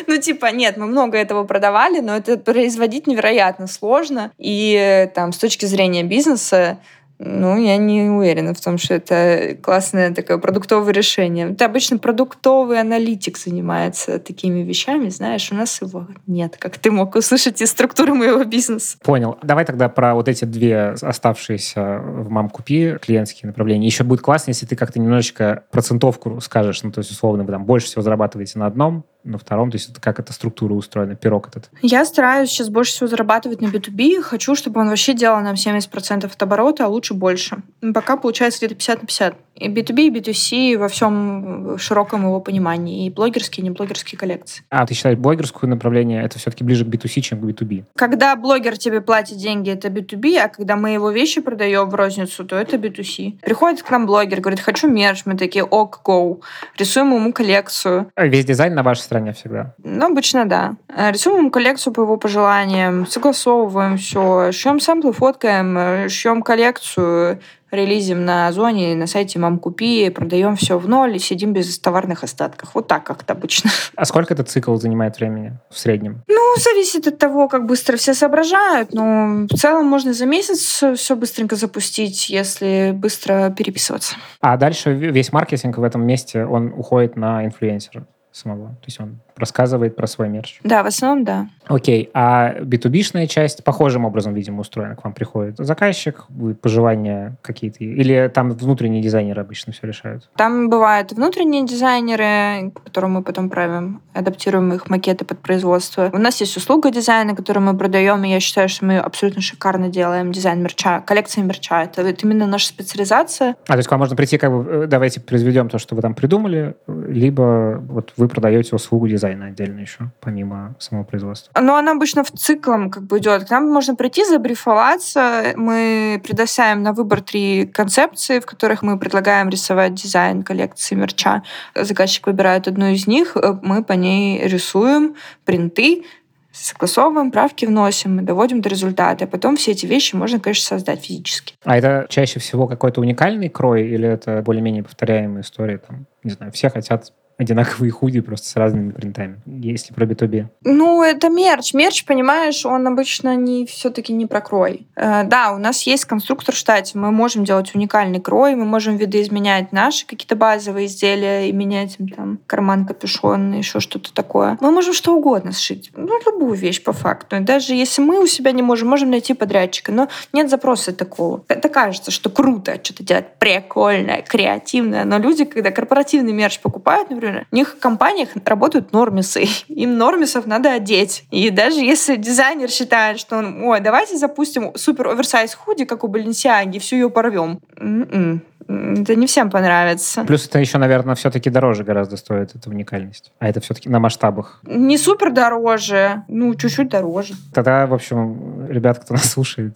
[0.08, 4.32] ну, типа, нет, мы много этого продавали, но это производить невероятно сложно.
[4.38, 6.80] И там с точки зрения бизнеса
[7.20, 11.52] ну, я не уверена в том, что это классное такое продуктовое решение.
[11.52, 17.16] Это обычно продуктовый аналитик занимается такими вещами, знаешь, у нас его нет, как ты мог
[17.16, 18.98] услышать из структуры моего бизнеса.
[19.04, 19.38] Понял.
[19.44, 23.86] Давай тогда про вот эти две оставшиеся в мам купи клиентские направления.
[23.86, 27.66] Еще будет классно, если ты как-то немножечко процентовку скажешь, ну, то есть, условно, вы там
[27.66, 29.72] больше всего зарабатываете на одном, на втором?
[29.72, 31.70] То есть это как эта структура устроена, пирог этот?
[31.82, 34.22] Я стараюсь сейчас больше всего зарабатывать на B2B.
[34.22, 37.62] Хочу, чтобы он вообще делал нам 70% от оборота, а лучше больше.
[37.94, 39.38] Пока получается где-то 50 на 50.
[39.60, 43.06] И B2B, и B2C во всем широком его понимании.
[43.06, 44.64] И блогерские, и не блогерские коллекции.
[44.70, 47.86] А, ты считаешь, блогерское направление это все-таки ближе к B2C, чем к B2B?
[47.96, 52.46] Когда блогер тебе платит деньги, это B2B, а когда мы его вещи продаем в розницу,
[52.46, 53.40] то это B2C.
[53.42, 55.24] Приходит к нам блогер, говорит, хочу мерч.
[55.26, 56.42] Мы такие, ок, go.
[56.78, 58.12] Рисуем ему коллекцию.
[58.16, 59.74] А весь дизайн на вашей стороне всегда?
[59.84, 60.76] Ну, обычно да.
[60.88, 67.40] Рисуем ему коллекцию по его пожеланиям, согласовываем все, шьем сэмплы, фоткаем, шьем коллекцию,
[67.72, 72.24] релизим на Озоне, на сайте Мам Купи, продаем все в ноль и сидим без товарных
[72.24, 72.72] остатков.
[72.74, 73.70] Вот так как-то обычно.
[73.96, 76.24] А сколько этот цикл занимает времени в среднем?
[76.28, 78.94] Ну, зависит от того, как быстро все соображают.
[78.94, 84.16] Но в целом можно за месяц все быстренько запустить, если быстро переписываться.
[84.40, 88.70] А дальше весь маркетинг в этом месте, он уходит на инфлюенсера самого.
[88.70, 90.60] То есть он рассказывает про свой мерч.
[90.64, 91.48] Да, в основном да.
[91.68, 95.56] Окей, а B2B-шная часть похожим образом, видимо, устроена к вам приходит?
[95.58, 96.26] Заказчик,
[96.62, 97.84] пожелания какие-то?
[97.84, 100.30] Или там внутренние дизайнеры обычно все решают?
[100.36, 106.10] Там бывают внутренние дизайнеры, которым мы потом правим, адаптируем их макеты под производство.
[106.12, 109.90] У нас есть услуга дизайна, которую мы продаем, и я считаю, что мы абсолютно шикарно
[109.90, 111.84] делаем дизайн мерча, коллекция мерча.
[111.84, 113.56] Это вот именно наша специализация.
[113.68, 116.02] А, то есть к вам можно прийти, как бы, э, давайте произведем то, что вы
[116.02, 121.52] там придумали, либо вот вы продаете услугу дизайна отдельно еще, помимо самого производства?
[121.60, 123.46] Но она обычно в циклом как бы идет.
[123.46, 125.54] К нам можно прийти, забрифоваться.
[125.56, 131.44] Мы предоставим на выбор три концепции, в которых мы предлагаем рисовать дизайн коллекции мерча.
[131.76, 135.16] Заказчик выбирает одну из них, мы по ней рисуем
[135.46, 136.04] принты,
[136.52, 139.26] согласовываем, правки вносим, доводим до результата.
[139.26, 141.54] А потом все эти вещи можно, конечно, создать физически.
[141.64, 145.78] А это чаще всего какой-то уникальный крой или это более-менее повторяемая история?
[145.78, 150.48] Там, не знаю, все хотят одинаковые худи, просто с разными принтами, если про B2B?
[150.66, 151.74] Ну, это мерч.
[151.74, 154.88] Мерч, понимаешь, он обычно не все-таки не про крой.
[154.96, 158.98] Э, да, у нас есть конструктор в штате, мы можем делать уникальный крой, мы можем
[158.98, 164.58] видоизменять наши какие-то базовые изделия и менять им там карман, капюшон, еще что-то такое.
[164.60, 165.92] Мы можем что угодно сшить.
[165.96, 167.38] Ну, любую вещь по факту.
[167.40, 169.94] Даже если мы у себя не можем, можем найти подрядчика.
[169.94, 171.46] Но нет запроса такого.
[171.48, 175.06] Это кажется, что круто что-то делать прикольное, креативное.
[175.06, 177.48] Но люди, когда корпоративный мерч покупают, например, например.
[177.52, 179.46] У них в компаниях работают нормисы.
[179.68, 181.26] Им нормисов надо одеть.
[181.32, 186.08] И даже если дизайнер считает, что он, ой, давайте запустим супер оверсайз худи, как у
[186.08, 187.60] Баленсиаги, всю ее порвем.
[187.78, 188.42] М-м.
[188.70, 190.24] Это не всем понравится.
[190.26, 193.32] Плюс это еще, наверное, все-таки дороже гораздо стоит, эта уникальность.
[193.40, 194.60] А это все-таки на масштабах.
[194.64, 197.34] Не супер дороже, ну, чуть-чуть дороже.
[197.52, 199.76] Тогда, в общем, ребят, кто нас слушает,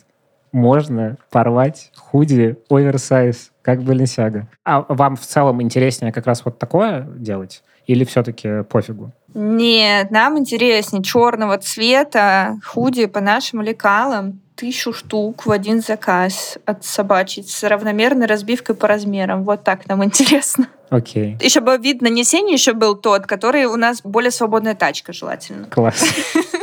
[0.54, 4.48] можно порвать худи оверсайз, как Баленсиага.
[4.64, 7.64] А вам в целом интереснее как раз вот такое делать?
[7.86, 9.12] Или все-таки пофигу?
[9.34, 14.40] Нет, нам интереснее черного цвета худи по нашим лекалам.
[14.56, 19.44] Тысячу штук в один заказ отсобачить с равномерной разбивкой по размерам.
[19.44, 20.68] Вот так нам интересно.
[20.90, 21.38] Окей.
[21.42, 25.66] Еще бы вид нанесения еще был тот, который у нас более свободная тачка желательно.
[25.66, 26.06] Класс.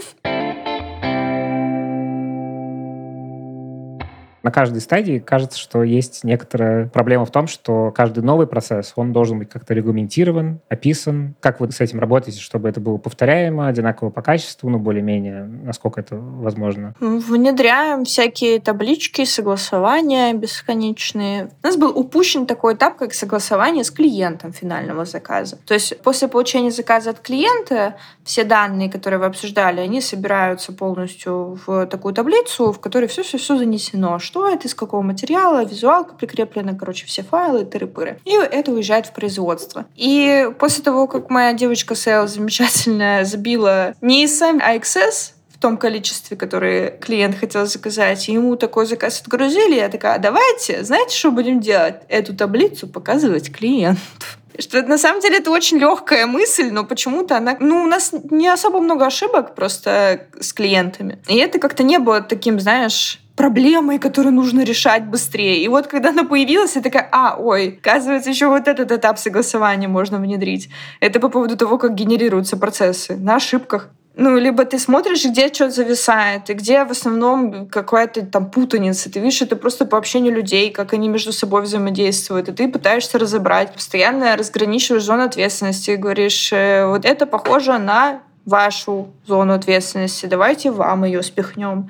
[4.42, 9.12] на каждой стадии кажется, что есть некоторая проблема в том, что каждый новый процесс, он
[9.12, 11.34] должен быть как-то регламентирован, описан.
[11.40, 16.00] Как вы с этим работаете, чтобы это было повторяемо, одинаково по качеству, ну, более-менее, насколько
[16.00, 16.94] это возможно?
[17.00, 21.50] Внедряем всякие таблички, согласования бесконечные.
[21.62, 25.58] У нас был упущен такой этап, как согласование с клиентом финального заказа.
[25.66, 31.58] То есть после получения заказа от клиента все данные, которые вы обсуждали, они собираются полностью
[31.66, 34.18] в такую таблицу, в которой все-все-все занесено.
[34.30, 38.20] Что это, из какого материала, визуалка прикреплена, короче, все файлы, тыры-пыры.
[38.24, 39.86] И это уезжает в производство.
[39.96, 46.36] И после того, как моя девочка Sales замечательно забила не сам AXS, в том количестве,
[46.36, 51.60] которое клиент хотел заказать, и ему такой заказ отгрузили, я такая, давайте, знаете, что будем
[51.60, 51.96] делать?
[52.08, 54.00] Эту таблицу показывать клиенту.
[54.58, 57.56] Что на самом деле это очень легкая мысль, но почему-то она...
[57.60, 61.18] Ну, у нас не особо много ошибок просто с клиентами.
[61.28, 65.62] И это как-то не было таким, знаешь, проблемой, которую нужно решать быстрее.
[65.62, 69.88] И вот когда она появилась, я такая, а, ой, оказывается, еще вот этот этап согласования
[69.88, 70.68] можно внедрить.
[71.00, 73.88] Это по поводу того, как генерируются процессы на ошибках.
[74.22, 79.10] Ну, либо ты смотришь, где что зависает, и где в основном какая-то там путаница.
[79.10, 83.18] Ты видишь это просто по общению людей, как они между собой взаимодействуют, и ты пытаешься
[83.18, 83.72] разобрать.
[83.72, 91.04] Постоянно разграничиваешь зону ответственности, говоришь, «Э, вот это похоже на вашу зону ответственности, давайте вам
[91.04, 91.88] ее спихнем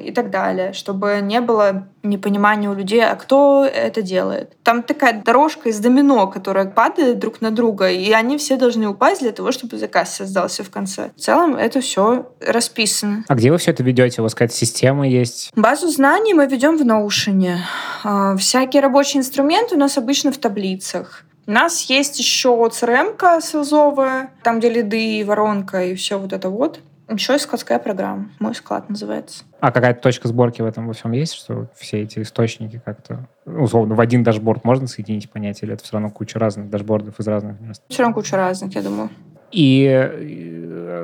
[0.00, 4.56] и так далее, чтобы не было непонимания у людей, а кто это делает.
[4.62, 9.20] Там такая дорожка из домино, которая падает друг на друга, и они все должны упасть
[9.20, 11.10] для того, чтобы заказ создался в конце.
[11.16, 13.24] В целом это все расписано.
[13.28, 14.20] А где вы все это ведете?
[14.20, 15.50] У вас какая-то система есть?
[15.54, 17.58] Базу знаний мы ведем в Notion.
[18.04, 21.24] А, всякие рабочие инструменты у нас обычно в таблицах.
[21.46, 26.78] У нас есть еще CRM-ка силзовая, там, где лиды, воронка и все вот это вот.
[27.12, 28.30] Еще и складская программа.
[28.38, 29.44] Мой склад называется.
[29.60, 33.94] А какая-то точка сборки в этом во всем есть, что все эти источники как-то, условно,
[33.94, 37.60] в один дашборд можно соединить понятие, или это все равно куча разных дашбордов из разных
[37.60, 37.82] мест?
[37.88, 39.10] Все равно куча разных, я думаю.
[39.50, 39.86] И,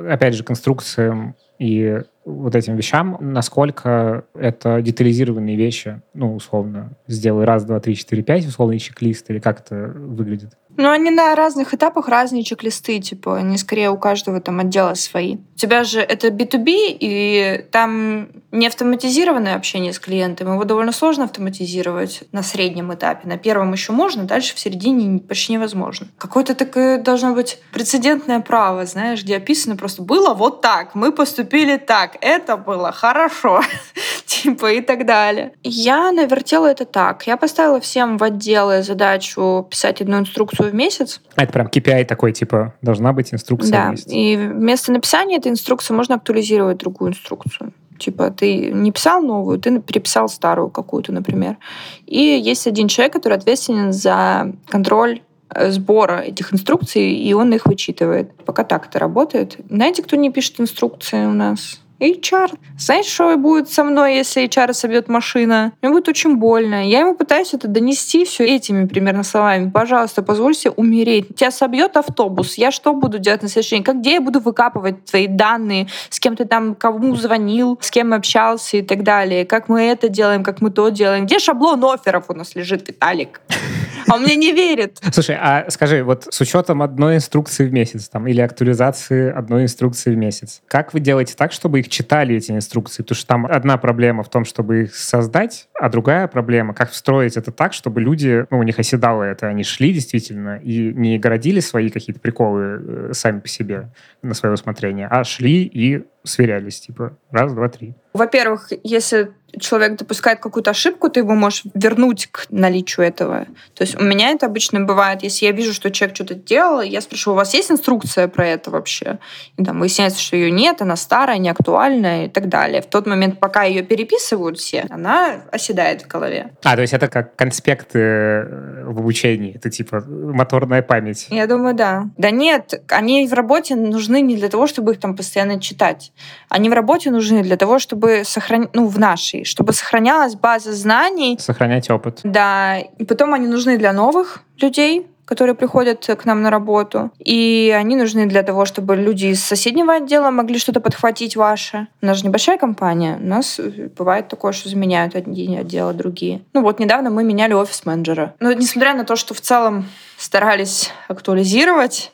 [0.09, 7.65] опять же, конструкциям и вот этим вещам, насколько это детализированные вещи, ну, условно, сделай раз,
[7.65, 10.57] два, три, четыре, пять, условный чек-лист, или как это выглядит?
[10.79, 15.35] Ну, они на разных этапах разные чек-листы, типа, они скорее у каждого там отдела свои.
[15.35, 21.25] У тебя же это B2B, и там не автоматизированное общение с клиентом, его довольно сложно
[21.25, 23.27] автоматизировать на среднем этапе.
[23.27, 26.07] На первом еще можно, дальше в середине почти невозможно.
[26.17, 31.75] Какое-то такое должно быть прецедентное право, знаешь, где описано просто «было вот так, мы поступили
[31.75, 33.61] так, это было хорошо»,
[34.25, 35.51] типа и так далее.
[35.61, 37.27] Я навертела это так.
[37.27, 41.21] Я поставила всем в отделы задачу писать одну инструкцию в месяц.
[41.35, 43.93] А это прям KPI такой, типа, должна быть инструкция да.
[44.07, 47.73] И вместо написания этой инструкции можно актуализировать другую инструкцию.
[47.97, 51.57] Типа ты не писал новую, ты переписал старую какую-то, например.
[52.05, 55.21] И есть один человек, который ответственен за контроль
[55.53, 58.33] э, сбора этих инструкций, и он их вычитывает.
[58.45, 59.57] Пока так это работает.
[59.69, 61.81] Знаете, кто не пишет инструкции у нас?
[61.99, 62.57] HR.
[62.77, 65.73] Знаешь, что будет со мной, если HR собьет машина?
[65.81, 66.87] Мне будет очень больно.
[66.87, 69.69] Я ему пытаюсь это донести все этими примерно словами.
[69.69, 71.35] Пожалуйста, позвольте умереть.
[71.35, 72.55] Тебя собьет автобус.
[72.55, 73.83] Я что буду делать на следующий день?
[73.83, 75.87] Как где я буду выкапывать твои данные?
[76.09, 79.45] С кем ты там, кому звонил, с кем общался и так далее?
[79.45, 81.25] Как мы это делаем, как мы то делаем?
[81.25, 83.41] Где шаблон офферов у нас лежит, Виталик?
[84.09, 84.99] А он мне не верит.
[85.11, 90.13] Слушай, а скажи, вот с учетом одной инструкции в месяц там, или актуализации одной инструкции
[90.13, 93.03] в месяц, как вы делаете так, чтобы их читали, эти инструкции?
[93.03, 97.37] Потому что там одна проблема в том, чтобы их создать, а другая проблема, как встроить
[97.37, 101.59] это так, чтобы люди, ну, у них оседало это, они шли действительно и не городили
[101.59, 103.91] свои какие-то приколы э, сами по себе
[104.21, 107.95] на свое усмотрение, а шли и сверялись, типа, раз, два, три.
[108.13, 113.45] Во-первых, если человек допускает какую-то ошибку, ты его можешь вернуть к наличию этого.
[113.73, 117.01] То есть у меня это обычно бывает, если я вижу, что человек что-то делал, я
[117.01, 119.19] спрашиваю, у вас есть инструкция про это вообще?
[119.57, 122.81] И там выясняется, что ее нет, она старая, не актуальная и так далее.
[122.81, 126.51] В тот момент, пока ее переписывают все, она оседает в голове.
[126.63, 131.27] А, то есть это как конспекты э, в обучении, это типа моторная память.
[131.29, 132.05] Я думаю, да.
[132.17, 136.11] Да нет, они в работе нужны не для того, чтобы их там постоянно читать.
[136.49, 141.37] Они в работе нужны для того, чтобы сохранить, ну, в нашей, чтобы сохранялась база знаний.
[141.39, 142.21] Сохранять опыт.
[142.23, 147.11] Да, и потом они нужны для новых людей, которые приходят к нам на работу.
[147.19, 151.87] И они нужны для того, чтобы люди из соседнего отдела могли что-то подхватить ваше.
[152.01, 153.15] У нас же небольшая компания.
[153.21, 156.41] У нас э, бывает такое, что заменяют одни отделы другие.
[156.53, 158.33] Ну вот недавно мы меняли офис-менеджера.
[158.39, 159.85] Но несмотря на то, что в целом
[160.17, 162.11] старались актуализировать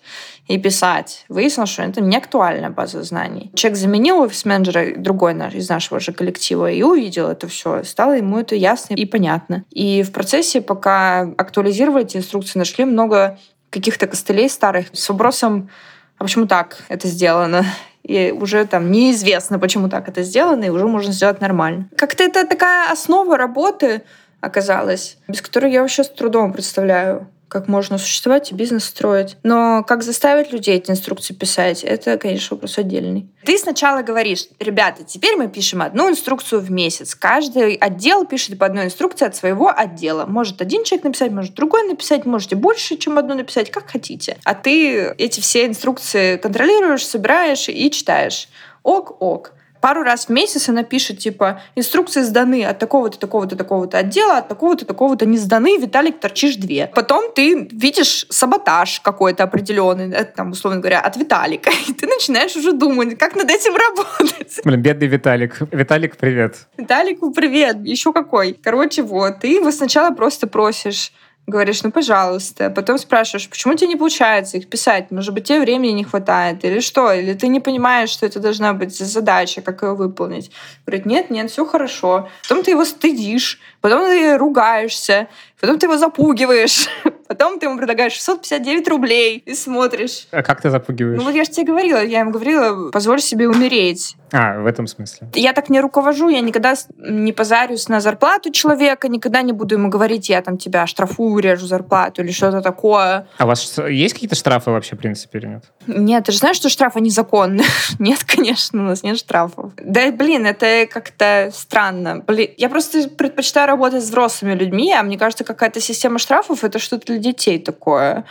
[0.48, 1.26] и писать.
[1.28, 3.52] Выяснилось, что это не актуальная база знаний.
[3.56, 7.84] Человек заменил офис-менеджера, другой из нашего же коллектива, и увидел это все.
[7.84, 9.64] Стало ему это ясно и понятно.
[9.72, 13.40] И в процессе, пока актуализировали эти инструкции, нашли много
[13.72, 15.70] каких-то костылей старых с вопросом,
[16.18, 17.66] а почему так это сделано?
[18.04, 21.90] И уже там неизвестно, почему так это сделано, и уже можно сделать нормально.
[21.98, 24.04] Как-то это такая основа работы
[24.42, 29.38] оказалась, без которой я вообще с трудом представляю как можно существовать и бизнес строить.
[29.44, 33.30] Но как заставить людей эти инструкции писать, это, конечно, вопрос отдельный.
[33.46, 37.16] Ты сначала говоришь, ребята, теперь мы пишем одну инструкцию в месяц.
[37.16, 40.26] Каждый отдел пишет по одной инструкции от своего отдела.
[40.26, 44.38] Может один человек написать, может другой написать, можете больше, чем одну написать, как хотите.
[44.44, 48.48] А ты эти все инструкции контролируешь, собираешь и читаешь.
[48.84, 49.54] Ок-ок
[49.86, 54.48] пару раз в месяц она пишет, типа, инструкции сданы от такого-то, такого-то, такого-то отдела, от
[54.48, 56.88] такого-то, такого-то не сданы, Виталик, торчишь две.
[56.88, 62.72] Потом ты видишь саботаж какой-то определенный, там, условно говоря, от Виталика, и ты начинаешь уже
[62.72, 64.60] думать, как над этим работать.
[64.64, 65.58] Блин, бедный Виталик.
[65.72, 66.56] Виталик, привет.
[66.78, 67.78] Виталику привет.
[67.84, 68.54] Еще какой.
[68.54, 69.42] Короче, вот.
[69.42, 71.12] Ты его сначала просто просишь
[71.48, 72.70] говоришь, ну, пожалуйста.
[72.70, 75.12] Потом спрашиваешь, почему тебе не получается их писать?
[75.12, 76.64] Может быть, тебе времени не хватает?
[76.66, 77.12] Или что?
[77.12, 80.52] Или ты не понимаешь, что это должна быть задача, как ее выполнить?
[80.86, 82.30] Говорит, нет, нет, все хорошо.
[82.44, 85.28] Потом ты его стыдишь, потом ты ругаешься,
[85.60, 86.90] потом ты его запугиваешь,
[87.28, 90.28] потом ты ему предлагаешь 659 рублей и смотришь.
[90.32, 91.18] А как ты запугиваешь?
[91.18, 94.16] Ну вот я же тебе говорила, я ему говорила, позволь себе умереть.
[94.32, 95.30] А, в этом смысле.
[95.34, 99.90] Я так не руковожу, я никогда не позарюсь на зарплату человека, никогда не буду ему
[99.90, 103.28] говорить, я там тебя штрафую, режу зарплату или что-то такое.
[103.38, 105.64] А у вас есть какие-то штрафы вообще, в принципе, или нет?
[105.88, 107.66] Нет, ты же знаешь, что штрафы незаконные.
[108.00, 109.72] нет, конечно, у нас нет штрафов.
[109.78, 112.24] Да, блин, это как-то странно.
[112.26, 116.80] Блин, я просто предпочитаю работать с взрослыми людьми, а мне кажется, какая-то система штрафов— это
[116.80, 118.26] что-то для детей такое.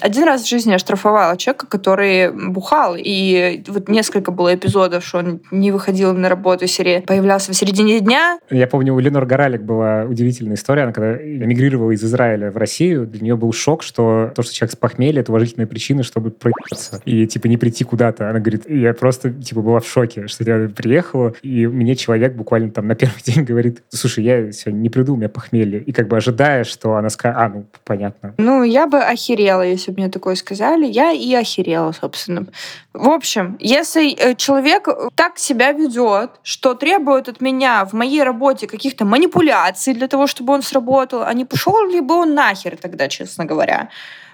[0.00, 5.18] Один раз в жизни я штрафовала человека, который бухал, и вот несколько было эпизодов, что
[5.18, 8.38] он не выходил на работу, серии появлялся в середине дня.
[8.50, 10.82] Я помню, у Ленор Горалик была удивительная история.
[10.82, 14.72] Она когда эмигрировала из Израиля в Россию, для нее был шок, что то, что человек
[14.72, 18.30] с похмелья, это уважительная причина, чтобы проебаться и, типа, не прийти куда-то.
[18.30, 22.70] Она говорит, я просто, типа, была в шоке, что я приехала, и мне человек буквально
[22.70, 25.80] там на первый день говорит, слушай, я сегодня не приду, у меня похмелье.
[25.80, 28.34] И как бы ожидая, что она скажет, а, ну, понятно.
[28.38, 32.46] Ну, я бы охерела, если если бы мне такое сказали, я и охерела, собственно.
[32.92, 38.66] В общем, если э, человек так себя ведет, что требует от меня в моей работе
[38.66, 43.08] каких-то манипуляций для того, чтобы он сработал, а не пошел ли бы он нахер тогда,
[43.08, 43.88] честно говоря.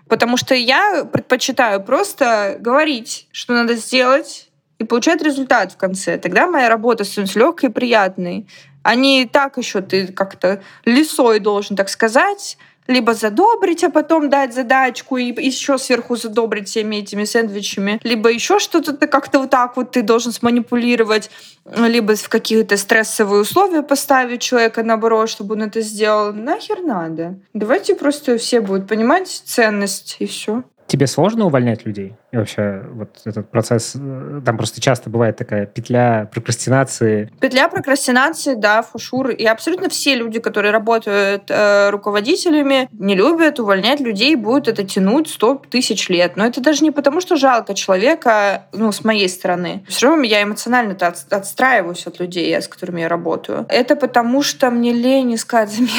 [0.09, 4.49] Потому что я предпочитаю просто говорить, что надо сделать,
[4.81, 6.19] и получать результат в конце.
[6.19, 8.47] Тогда моя работа становится легкой и приятной.
[8.83, 14.55] А не так еще ты как-то лисой должен, так сказать, либо задобрить, а потом дать
[14.55, 19.77] задачку и еще сверху задобрить всеми этими сэндвичами, либо еще что-то ты как-то вот так
[19.77, 21.31] вот ты должен сманипулировать,
[21.77, 26.33] либо в какие-то стрессовые условия поставить человека наоборот, чтобы он это сделал.
[26.33, 27.39] Нахер надо.
[27.55, 30.65] Давайте просто все будут понимать ценность и все.
[30.87, 32.15] Тебе сложно увольнять людей?
[32.35, 37.33] И вообще вот этот процесс, э, там просто часто бывает такая петля прокрастинации.
[37.39, 39.31] Петля прокрастинации, да, фушур.
[39.31, 45.29] И абсолютно все люди, которые работают э, руководителями, не любят увольнять людей, будут это тянуть
[45.29, 46.37] 100 тысяч лет.
[46.37, 49.85] Но это даже не потому, что жалко человека, ну, с моей стороны.
[49.87, 53.65] Все равно я эмоционально от, отстраиваюсь от людей, с которыми я работаю.
[53.69, 55.93] Это потому, что мне лень искать замену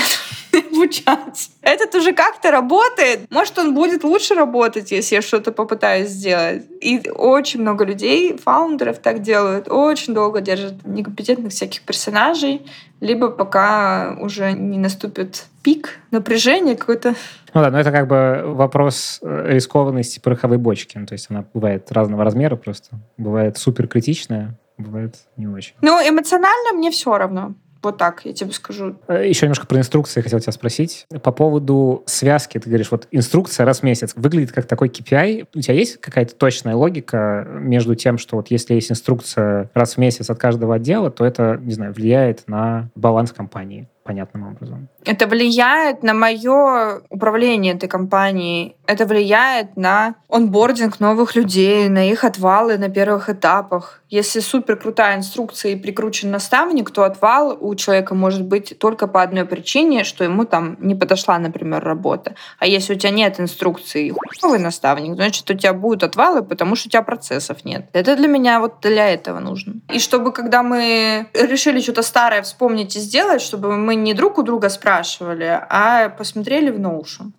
[0.71, 1.49] обучаться.
[1.61, 3.31] Этот уже как-то работает.
[3.31, 6.24] Может, он будет лучше работать, если я что-то попытаюсь сделать.
[6.29, 9.67] И очень много людей, фаундеров так делают.
[9.69, 12.65] Очень долго держат некомпетентных всяких персонажей,
[12.99, 17.15] либо пока уже не наступит пик напряжения какой-то.
[17.53, 20.97] Ну да, но это как бы вопрос э, рискованности пороховой бочки.
[20.97, 22.97] Ну, то есть она бывает разного размера просто.
[23.17, 25.73] Бывает супер критичная, бывает не очень.
[25.81, 27.55] Ну, эмоционально мне все равно.
[27.85, 28.95] Вот так, я тебе скажу.
[29.07, 31.05] Э, Еще немножко про инструкции хотел тебя спросить.
[31.21, 35.45] По поводу связки, ты говоришь, вот инструкция раз в месяц выглядит как такой KPI.
[35.53, 39.97] У тебя есть какая-то точная логика между тем, что вот если есть инструкция раз в
[39.99, 43.87] месяц от каждого отдела, то это, не знаю, влияет на баланс компании?
[44.05, 44.87] Понятным образом.
[45.03, 48.75] Это влияет на мое управление этой компанией.
[48.85, 54.03] Это влияет на онбординг новых людей, на их отвалы на первых этапах.
[54.09, 59.23] Если супер крутая инструкция и прикручен наставник, то отвал у человека может быть только по
[59.23, 62.35] одной причине, что ему там не подошла, например, работа.
[62.59, 66.87] А если у тебя нет инструкции, хуевый наставник, значит, у тебя будут отвалы, потому что
[66.87, 67.89] у тебя процессов нет.
[67.93, 69.73] Это для меня вот для этого нужно.
[69.91, 74.43] И чтобы, когда мы решили что-то старое вспомнить и сделать, чтобы мы не друг у
[74.43, 77.31] друга спрашивали, а посмотрели в Notion.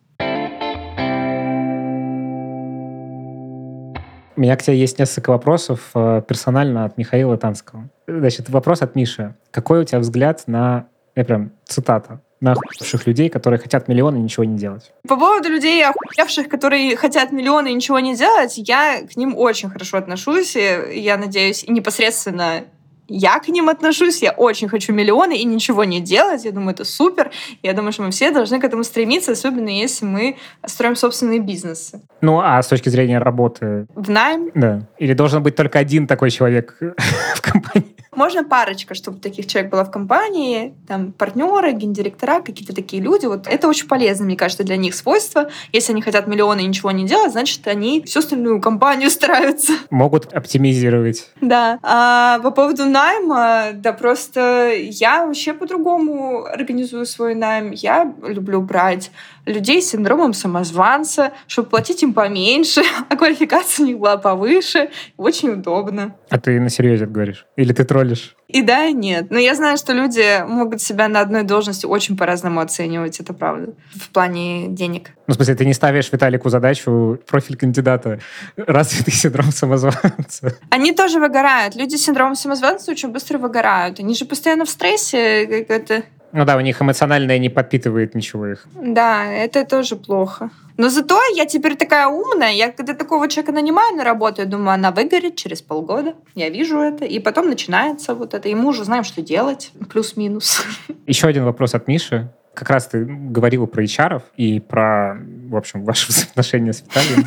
[4.36, 7.88] У меня к тебе есть несколько вопросов э, персонально от Михаила Танского.
[8.07, 9.34] Значит, вопрос от Миши.
[9.50, 14.20] Какой у тебя взгляд на, я прям цитата, на охуевших людей, которые хотят миллионы и
[14.20, 14.92] ничего не делать.
[15.09, 19.70] По поводу людей, охуевших, которые хотят миллионы и ничего не делать, я к ним очень
[19.70, 20.54] хорошо отношусь.
[20.54, 22.64] И я надеюсь, непосредственно
[23.09, 26.44] я к ним отношусь, я очень хочу миллионы и ничего не делать.
[26.44, 27.30] Я думаю, это супер.
[27.62, 32.02] Я думаю, что мы все должны к этому стремиться, особенно если мы строим собственные бизнесы.
[32.20, 33.86] Ну, а с точки зрения работы?
[33.94, 34.50] В найм?
[34.54, 34.86] Да.
[34.98, 36.76] Или должен быть только один такой человек
[37.34, 37.96] в компании?
[38.16, 43.26] Можно парочка, чтобы таких человек была в компании, там партнеры, гендиректора, какие-то такие люди.
[43.26, 45.50] Вот это очень полезно, мне кажется, для них свойство.
[45.70, 49.74] Если они хотят миллионы и ничего не делать, значит, они всю остальную компанию стараются.
[49.90, 51.28] Могут оптимизировать.
[51.42, 51.78] Да.
[51.82, 57.72] А по поводу найма, да просто я вообще по-другому организую свой найм.
[57.72, 59.11] Я люблю брать
[59.47, 64.90] людей с синдромом самозванца, чтобы платить им поменьше, а квалификация у них была повыше.
[65.16, 66.16] Очень удобно.
[66.28, 67.47] А ты на серьезе говоришь?
[67.57, 68.36] Или ты троллишь?
[68.49, 69.30] И да, и нет.
[69.30, 73.72] Но я знаю, что люди могут себя на одной должности очень по-разному оценивать, это правда,
[73.94, 75.11] в плане денег.
[75.26, 78.20] Ну, в смысле, ты не ставишь Виталику задачу профиль кандидата
[78.57, 80.57] развитый синдром самозванца?
[80.70, 81.74] Они тоже выгорают.
[81.74, 83.99] Люди с синдромом самозванца очень быстро выгорают.
[83.99, 85.47] Они же постоянно в стрессе.
[85.47, 86.03] Как это
[86.33, 88.66] ну да, у них эмоциональное не подпитывает ничего их.
[88.74, 90.51] Да, это тоже плохо.
[90.77, 92.53] Но зато я теперь такая умная.
[92.53, 96.14] Я когда такого человека нанимаю на работу, я думаю, она выгорит через полгода.
[96.35, 97.05] Я вижу это.
[97.05, 98.49] И потом начинается вот это.
[98.49, 99.72] И мы уже знаем, что делать.
[99.91, 100.62] Плюс-минус.
[101.07, 105.18] Еще один вопрос от Миши как раз ты говорила про HR и про,
[105.49, 107.26] в общем, ваши взаимоотношения с Виталием.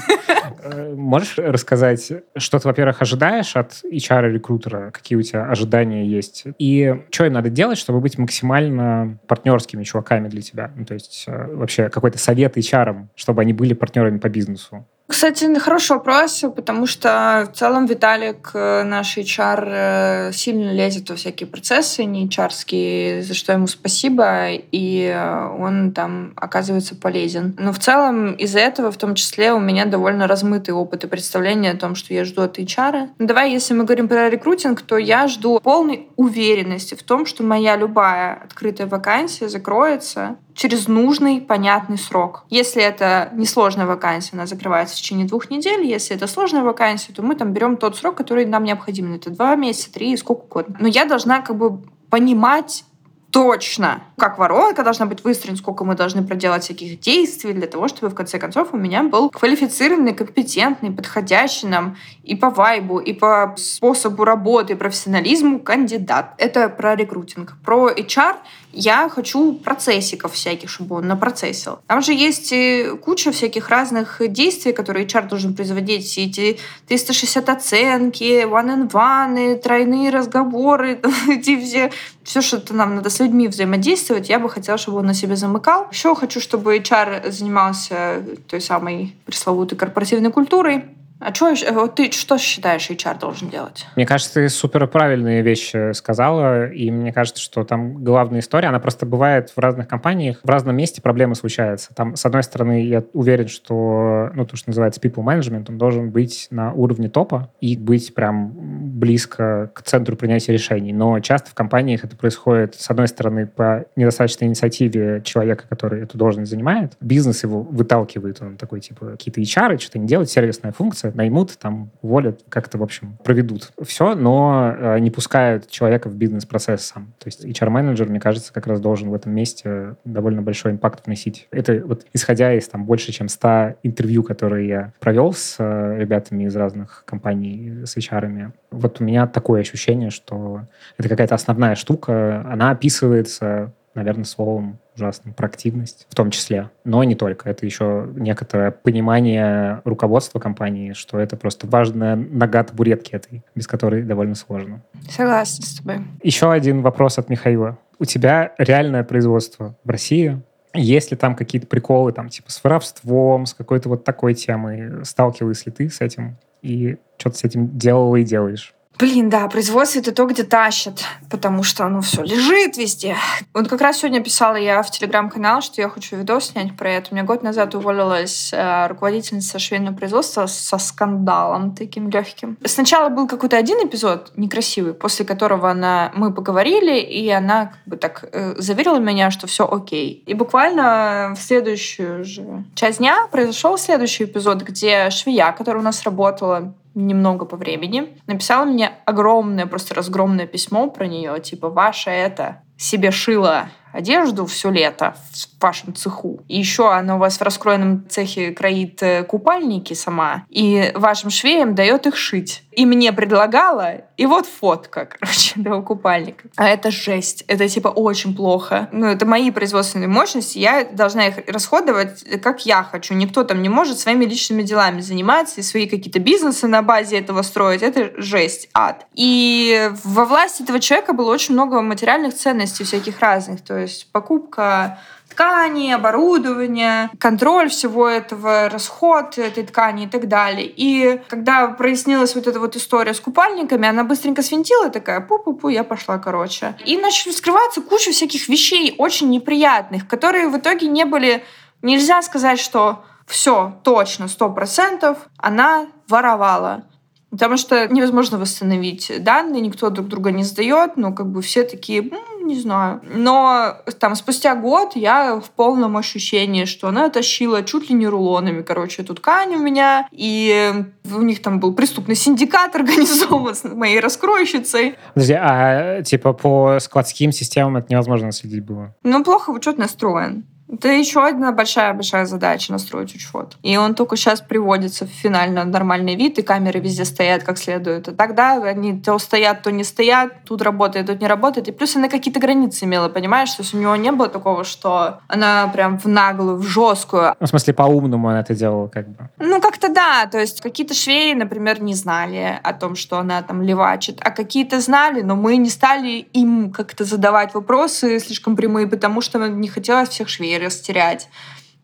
[0.62, 4.92] Э, можешь рассказать, что ты, во-первых, ожидаешь от HR-рекрутера?
[4.92, 6.46] Какие у тебя ожидания есть?
[6.58, 10.72] И что им надо делать, чтобы быть максимально партнерскими чуваками для тебя?
[10.76, 14.86] Ну, то есть э, вообще какой-то совет HR, чтобы они были партнерами по бизнесу?
[15.10, 21.16] Кстати, хороший вопрос, потому что в целом Виталик, э, наш HR, э, сильно лезет во
[21.16, 27.56] всякие процессы не HR, за что ему спасибо, и э, он там оказывается полезен.
[27.58, 31.72] Но в целом из-за этого, в том числе, у меня довольно размытый опыт и представление
[31.72, 33.10] о том, что я жду от HR.
[33.18, 37.42] Ну, давай, если мы говорим про рекрутинг, то я жду полной уверенности в том, что
[37.42, 42.46] моя любая открытая вакансия закроется через нужный, понятный срок.
[42.50, 45.86] Если это несложная вакансия, она закрывается в течение двух недель.
[45.86, 49.14] Если это сложная вакансия, то мы там берем тот срок, который нам необходим.
[49.14, 50.78] Это два месяца, три, сколько угодно.
[50.80, 52.84] Но я должна как бы понимать
[53.32, 58.10] точно, как воронка должна быть выстроена, сколько мы должны проделать всяких действий для того, чтобы
[58.12, 63.54] в конце концов у меня был квалифицированный, компетентный, подходящий нам и по вайбу, и по
[63.58, 66.34] способу работы, и профессионализму кандидат.
[66.38, 67.56] Это про рекрутинг.
[67.64, 68.38] Про HR
[68.72, 71.80] я хочу процессиков всяких, чтобы он напроцессил.
[71.88, 76.06] Там же есть э, куча всяких разных действий, которые HR должен производить.
[76.06, 81.00] Все эти 360 оценки, one-on-one, тройные разговоры,
[81.30, 81.92] эти все,
[82.24, 85.88] все, что нам надо с людьми взаимодействовать, я бы хотела, чтобы он на себе замыкал.
[85.92, 90.86] Еще хочу, чтобы HR занимался той самой пресловутой корпоративной культурой,
[91.20, 93.86] а что, вот ты что считаешь, HR должен делать?
[93.96, 98.80] Мне кажется, ты супер правильные вещи сказала, и мне кажется, что там главная история, она
[98.80, 101.94] просто бывает в разных компаниях, в разном месте проблемы случаются.
[101.94, 106.10] Там, с одной стороны, я уверен, что, ну, то, что называется people management, он должен
[106.10, 108.54] быть на уровне топа и быть прям
[109.00, 110.94] близко к центру принятия решений.
[110.94, 116.18] Но часто в компаниях это происходит, с одной стороны, по недостаточной инициативе человека, который эту
[116.18, 116.94] должность занимает.
[117.02, 121.92] Бизнес его выталкивает, он такой, типа, какие-то HR, что-то не делать, сервисная функция, наймут, там,
[122.02, 127.14] уволят, как-то, в общем, проведут все, но э, не пускают человека в бизнес-процесс сам.
[127.20, 131.48] То есть HR-менеджер, мне кажется, как раз должен в этом месте довольно большой импакт вносить.
[131.52, 136.46] Это вот исходя из там больше, чем 100 интервью, которые я провел с э, ребятами
[136.46, 140.62] из разных компаний, с HR-ами, вот у меня такое ощущение, что
[140.98, 146.70] это какая-то основная штука, она описывается наверное, словом ужасным, проактивность в том числе.
[146.84, 147.50] Но не только.
[147.50, 154.04] Это еще некоторое понимание руководства компании, что это просто важная нога табуретки этой, без которой
[154.04, 154.82] довольно сложно.
[155.10, 156.06] Согласна с тобой.
[156.22, 157.78] Еще один вопрос от Михаила.
[157.98, 160.42] У тебя реальное производство в России,
[160.74, 165.04] есть ли там какие-то приколы, там, типа, с воровством, с какой-то вот такой темой?
[165.04, 166.38] Сталкивалась ли ты с этим?
[166.62, 168.74] И что ты с этим делала и делаешь?
[169.00, 173.16] Блин, да, производство это то, где тащат, потому что оно все лежит везде.
[173.54, 177.08] Вот как раз сегодня писала я в телеграм-канал, что я хочу видос снять про это.
[177.12, 182.58] У меня год назад уволилась э, руководительница швейного производства со скандалом таким легким.
[182.66, 187.96] Сначала был какой-то один эпизод некрасивый, после которого она, мы поговорили, и она как бы
[187.96, 190.24] так э, заверила меня, что все окей.
[190.26, 196.04] И буквально в следующую же часть дня произошел следующий эпизод, где швея, которая у нас
[196.04, 196.74] работала
[197.08, 203.12] немного по времени, написала мне огромное, просто разгромное письмо про нее, типа, ваша это себе
[203.12, 206.42] шила одежду все лето в вашем цеху.
[206.48, 211.76] И еще она у вас в раскроенном цехе кроит э, купальники сама, и вашим швеям
[211.76, 212.64] дает их шить.
[212.80, 216.48] И мне предлагала, и вот фотка, короче, этого купальника.
[216.56, 217.44] А это жесть.
[217.50, 218.88] Это типа очень плохо.
[218.94, 220.60] Ну, это мои производственные мощности.
[220.60, 223.16] Я должна их расходовать, как я хочу.
[223.16, 227.42] Никто там не может своими личными делами заниматься и свои какие-то бизнесы на базе этого
[227.42, 227.82] строить.
[227.82, 229.08] Это жесть, ад.
[229.14, 233.60] И во власти этого человека было очень много материальных ценностей всяких разных.
[233.62, 235.00] То есть покупка
[235.40, 240.68] ткани, оборудования, контроль всего этого, расход этой ткани и так далее.
[240.68, 245.86] И когда прояснилась вот эта вот история с купальниками, она быстренько свинтила такая, пу-пу-пу, я
[245.86, 246.76] пошла, короче.
[246.86, 251.44] И начали вскрываться куча всяких вещей очень неприятных, которые в итоге не были...
[251.82, 256.84] Нельзя сказать, что все, точно, сто процентов она воровала.
[257.32, 262.02] Потому что невозможно восстановить данные, никто друг друга не сдает, но как бы все такие,
[262.02, 263.02] ну, не знаю.
[263.04, 268.62] Но там спустя год я в полном ощущении, что она тащила чуть ли не рулонами,
[268.62, 270.74] короче, эту ткань у меня, и
[271.06, 274.96] у них там был преступный синдикат организован с моей раскройщицей.
[275.14, 278.96] Подожди, а типа по складским системам это невозможно следить было?
[279.04, 280.46] Ну, плохо учет настроен.
[280.72, 283.58] Это еще одна большая-большая задача настроить учет.
[283.64, 288.08] И он только сейчас приводится в финально нормальный вид, и камеры везде стоят как следует.
[288.08, 291.68] А тогда они то стоят, то не стоят, тут работает, тут не работает.
[291.68, 293.52] И плюс она какие-то границы имела, понимаешь?
[293.52, 297.36] То есть у него не было такого, что она прям в наглую, в жесткую.
[297.40, 299.30] Ну, в смысле, по-умному она это делала как бы?
[299.40, 300.28] Ну, как-то да.
[300.28, 304.80] То есть какие-то швеи, например, не знали о том, что она там левачит, а какие-то
[304.80, 310.10] знали, но мы не стали им как-то задавать вопросы слишком прямые, потому что не хотелось
[310.10, 311.30] всех швей растерять.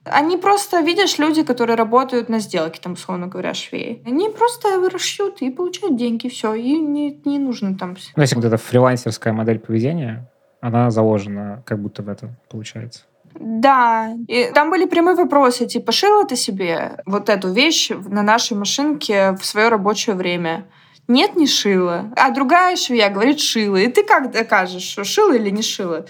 [0.03, 4.03] Они просто, видишь, люди, которые работают на сделке, там, условно говоря, швеи.
[4.05, 7.95] Они просто расшьют и получают деньги, все, и не, не нужно там...
[8.15, 10.29] Ну, если вот эта фрилансерская модель поведения,
[10.61, 13.01] она заложена как будто в это, получается.
[13.39, 18.55] Да, и там были прямые вопросы, типа, шила ты себе вот эту вещь на нашей
[18.55, 20.65] машинке в свое рабочее время?
[21.07, 22.11] Нет, не шила.
[22.15, 23.77] А другая швея говорит, шила.
[23.77, 26.05] И ты как докажешь, шила или не шила?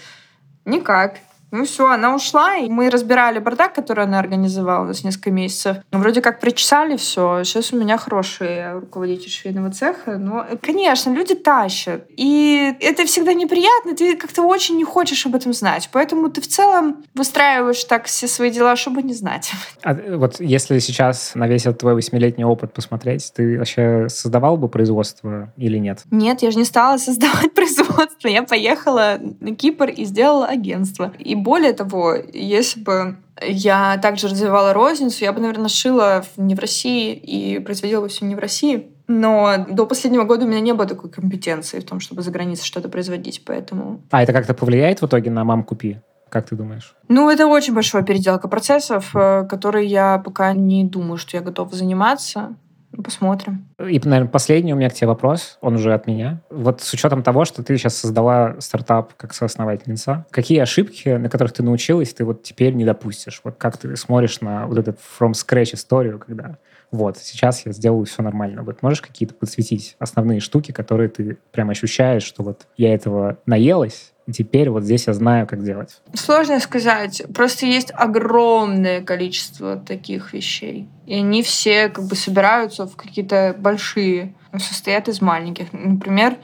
[0.64, 1.16] Никак.
[1.56, 5.78] Ну все, она ушла, и мы разбирали бардак, который она организовала у нас несколько месяцев.
[5.90, 7.42] Ну, вроде как причесали все.
[7.44, 10.18] Сейчас у меня хороший руководитель швейного цеха.
[10.18, 12.04] Но, конечно, люди тащат.
[12.10, 13.96] И это всегда неприятно.
[13.96, 15.88] Ты как-то очень не хочешь об этом знать.
[15.92, 19.50] Поэтому ты в целом выстраиваешь так все свои дела, чтобы не знать.
[19.82, 24.68] А вот если сейчас на весь этот твой восьмилетний опыт посмотреть, ты вообще создавал бы
[24.68, 26.00] производство или нет?
[26.10, 28.26] Нет, я же не стала создавать производство.
[28.26, 31.12] Я поехала на Кипр и сделала агентство.
[31.18, 36.58] И более того, если бы я также развивала розницу, я бы, наверное, шила не в
[36.58, 38.90] России и производила бы все не в России.
[39.06, 42.64] Но до последнего года у меня не было такой компетенции в том, чтобы за границей
[42.64, 44.00] что-то производить, поэтому...
[44.10, 45.98] А это как-то повлияет в итоге на мам купи?
[46.28, 46.96] Как ты думаешь?
[47.06, 51.72] Ну, это очень большая переделка процессов, э, которой я пока не думаю, что я готова
[51.76, 52.56] заниматься.
[53.02, 53.68] Посмотрим.
[53.78, 56.40] И, наверное, последний у меня к тебе вопрос, он уже от меня.
[56.50, 61.52] Вот с учетом того, что ты сейчас создала стартап как соосновательница, какие ошибки, на которых
[61.52, 63.40] ты научилась, ты вот теперь не допустишь?
[63.44, 66.58] Вот как ты смотришь на вот эту from scratch историю, когда
[66.90, 68.62] вот, сейчас я сделаю все нормально.
[68.62, 74.12] Вот можешь какие-то подсветить основные штуки, которые ты прям ощущаешь, что вот я этого наелась,
[74.32, 76.00] теперь вот здесь я знаю, как делать.
[76.14, 77.22] Сложно сказать.
[77.34, 80.88] Просто есть огромное количество таких вещей.
[81.06, 85.72] И они все как бы собираются в какие-то большие, состоят из маленьких.
[85.72, 86.36] Например,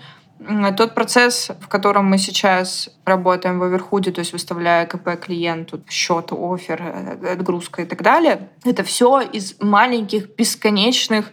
[0.76, 6.32] тот процесс, в котором мы сейчас работаем в Оверхуде, то есть выставляя КП клиенту, счет,
[6.32, 11.30] офер, э, отгрузка и так далее, это все из маленьких, бесконечных,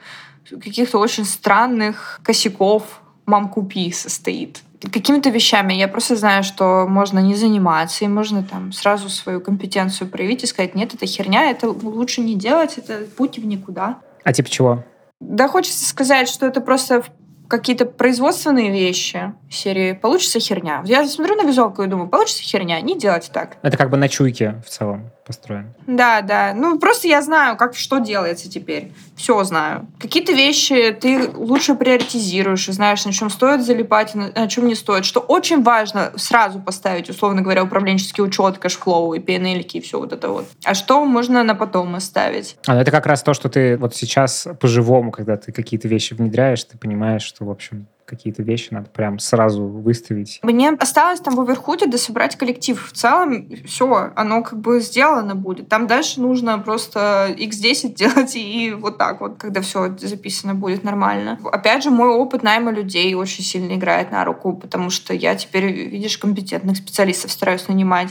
[0.50, 7.36] каких-то очень странных косяков мам купи состоит какими-то вещами я просто знаю, что можно не
[7.36, 12.22] заниматься, и можно там сразу свою компетенцию проявить и сказать, нет, это херня, это лучше
[12.22, 14.00] не делать, это путь в никуда.
[14.24, 14.84] А типа чего?
[15.20, 17.04] Да хочется сказать, что это просто
[17.50, 20.84] какие-то производственные вещи серии «Получится херня».
[20.86, 23.58] Я смотрю на визуалку и думаю, получится херня, не делать так.
[23.64, 25.76] Это как бы на чуйке в целом построен.
[25.86, 26.54] Да, да.
[26.56, 28.92] Ну, просто я знаю, как что делается теперь.
[29.16, 29.86] Все знаю.
[30.00, 35.06] Какие-то вещи ты лучше приоритизируешь и знаешь, на чем стоит залипать, на чем не стоит.
[35.06, 40.00] Что очень важно сразу поставить, условно говоря, управленческий учет, cash flow и P&L и все
[40.00, 40.46] вот это вот.
[40.66, 42.58] А что можно на потом оставить?
[42.66, 46.16] А, ну это как раз то, что ты вот сейчас по-живому, когда ты какие-то вещи
[46.16, 50.40] внедряешь, ты понимаешь, что, в общем, какие-то вещи надо прям сразу выставить.
[50.44, 52.84] Мне осталось там в Оверхуде дособрать коллектив.
[52.84, 55.70] В целом все, оно как бы сделано будет.
[55.70, 61.40] Там дальше нужно просто x10 делать и вот так вот, когда все записано будет нормально.
[61.52, 65.66] Опять же, мой опыт найма людей очень сильно играет на руку, потому что я теперь,
[65.66, 68.10] видишь, компетентных специалистов стараюсь нанимать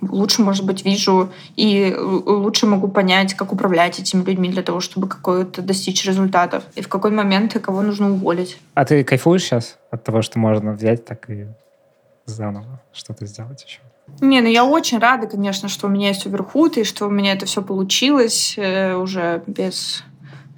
[0.00, 5.08] лучше, может быть, вижу и лучше могу понять, как управлять этими людьми для того, чтобы
[5.08, 6.64] какое-то достичь результатов.
[6.74, 8.58] И в какой момент и кого нужно уволить.
[8.74, 11.46] А ты кайфуешь сейчас от того, что можно взять так и
[12.26, 13.80] заново что-то сделать еще?
[14.20, 17.32] Не, ну я очень рада, конечно, что у меня есть оверхуд, и что у меня
[17.32, 20.02] это все получилось э, уже без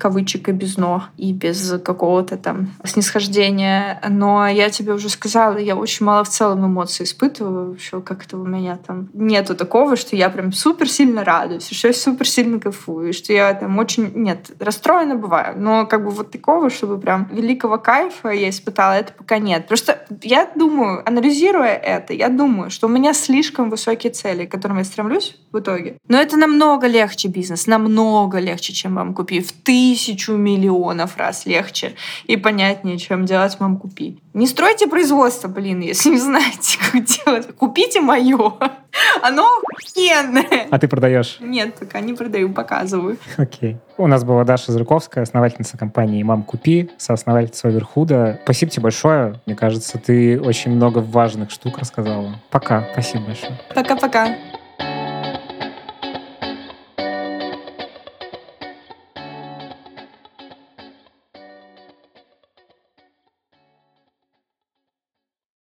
[0.03, 4.03] кавычек и без «но», и без какого-то там снисхождения.
[4.09, 7.71] Но я тебе уже сказала, я очень мало в целом эмоций испытываю.
[7.71, 11.87] Вообще, как это у меня там нету такого, что я прям супер сильно радуюсь, что
[11.87, 14.11] я супер сильно кайфую, что я там очень...
[14.17, 19.13] Нет, расстроена бываю, но как бы вот такого, чтобы прям великого кайфа я испытала, это
[19.13, 19.69] пока нет.
[19.69, 24.79] Просто я думаю, анализируя это, я думаю, что у меня слишком высокие цели, к которым
[24.79, 25.97] я стремлюсь в итоге.
[26.09, 29.41] Но это намного легче бизнес, намного легче, чем вам купи.
[29.41, 31.93] В ты тысячу миллионов раз легче
[32.25, 34.19] и понятнее, чем делать «мам, купи».
[34.33, 37.55] Не стройте производство, блин, если не знаете, как делать.
[37.55, 38.55] Купите мое.
[39.23, 40.67] Оно охуенное.
[40.71, 41.37] А ты продаешь?
[41.41, 43.19] Нет, пока не продаю, показываю.
[43.37, 43.77] Окей.
[43.99, 48.41] У нас была Даша Зырковская, основательница компании «Мам, купи», соосновательница Оверхуда.
[48.45, 49.41] Спасибо тебе большое.
[49.45, 52.41] Мне кажется, ты очень много важных штук рассказала.
[52.51, 52.89] Пока.
[52.95, 53.61] Спасибо большое.
[53.75, 54.37] Пока-пока.